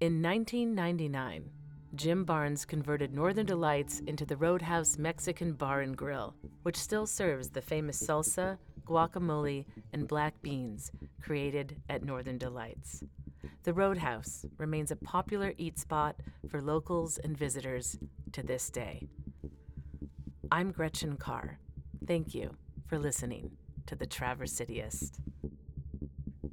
In 0.00 0.22
1999, 0.22 1.50
Jim 1.94 2.24
Barnes 2.24 2.64
converted 2.64 3.12
Northern 3.12 3.46
Delights 3.46 4.00
into 4.00 4.24
the 4.24 4.36
Roadhouse 4.36 4.98
Mexican 4.98 5.52
Bar 5.54 5.80
and 5.80 5.96
Grill, 5.96 6.34
which 6.62 6.76
still 6.76 7.06
serves 7.06 7.50
the 7.50 7.62
famous 7.62 8.00
salsa, 8.00 8.58
guacamole, 8.86 9.66
and 9.92 10.06
black 10.06 10.40
beans 10.42 10.92
created 11.20 11.76
at 11.88 12.04
Northern 12.04 12.38
Delights. 12.38 13.02
The 13.64 13.74
Roadhouse 13.74 14.46
remains 14.56 14.90
a 14.90 14.96
popular 14.96 15.52
eat 15.58 15.78
spot 15.78 16.16
for 16.48 16.62
locals 16.62 17.18
and 17.18 17.36
visitors 17.36 17.98
to 18.32 18.42
this 18.42 18.70
day. 18.70 19.08
I'm 20.52 20.70
Gretchen 20.70 21.16
Carr. 21.16 21.58
Thank 22.06 22.34
you 22.34 22.56
for 22.86 22.98
listening 22.98 23.52
to 23.86 23.96
the 23.96 24.06
Traverse 24.06 24.54
Cityist. 24.54 25.18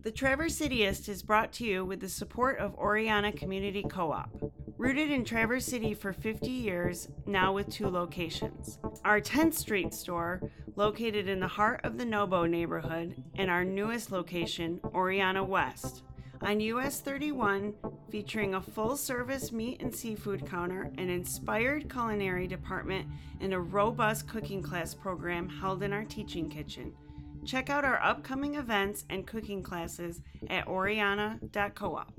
The 0.07 0.13
Traverse 0.13 0.57
Cityist 0.57 1.09
is 1.09 1.21
brought 1.21 1.51
to 1.51 1.65
you 1.65 1.83
with 1.83 1.99
the 1.99 2.07
support 2.07 2.59
of 2.59 2.79
Oryana 2.79 3.35
Community 3.35 3.83
Co 3.83 4.13
op. 4.13 4.29
Rooted 4.77 5.11
in 5.11 5.25
Traverse 5.25 5.65
City 5.65 5.93
for 5.93 6.13
50 6.13 6.49
years, 6.49 7.09
now 7.25 7.51
with 7.51 7.69
two 7.69 7.89
locations. 7.89 8.79
Our 9.03 9.19
10th 9.19 9.55
Street 9.55 9.93
store, 9.93 10.49
located 10.77 11.27
in 11.27 11.41
the 11.41 11.47
heart 11.49 11.81
of 11.83 11.97
the 11.97 12.05
Nobo 12.05 12.45
neighborhood, 12.45 13.21
and 13.35 13.51
our 13.51 13.65
newest 13.65 14.09
location, 14.09 14.79
Oryana 14.93 15.45
West, 15.45 16.03
on 16.39 16.61
US 16.61 17.01
31, 17.01 17.73
featuring 18.09 18.55
a 18.55 18.61
full 18.61 18.95
service 18.95 19.51
meat 19.51 19.81
and 19.81 19.93
seafood 19.93 20.49
counter, 20.49 20.89
an 20.97 21.09
inspired 21.09 21.91
culinary 21.91 22.47
department, 22.47 23.05
and 23.41 23.53
a 23.53 23.59
robust 23.59 24.25
cooking 24.25 24.61
class 24.61 24.93
program 24.93 25.49
held 25.49 25.83
in 25.83 25.91
our 25.91 26.05
teaching 26.05 26.49
kitchen. 26.49 26.93
Check 27.47 27.69
out 27.69 27.85
our 27.85 28.03
upcoming 28.03 28.55
events 28.55 29.05
and 29.09 29.25
cooking 29.25 29.63
classes 29.63 30.19
at 30.49 30.65
oryana.coop. 30.65 32.11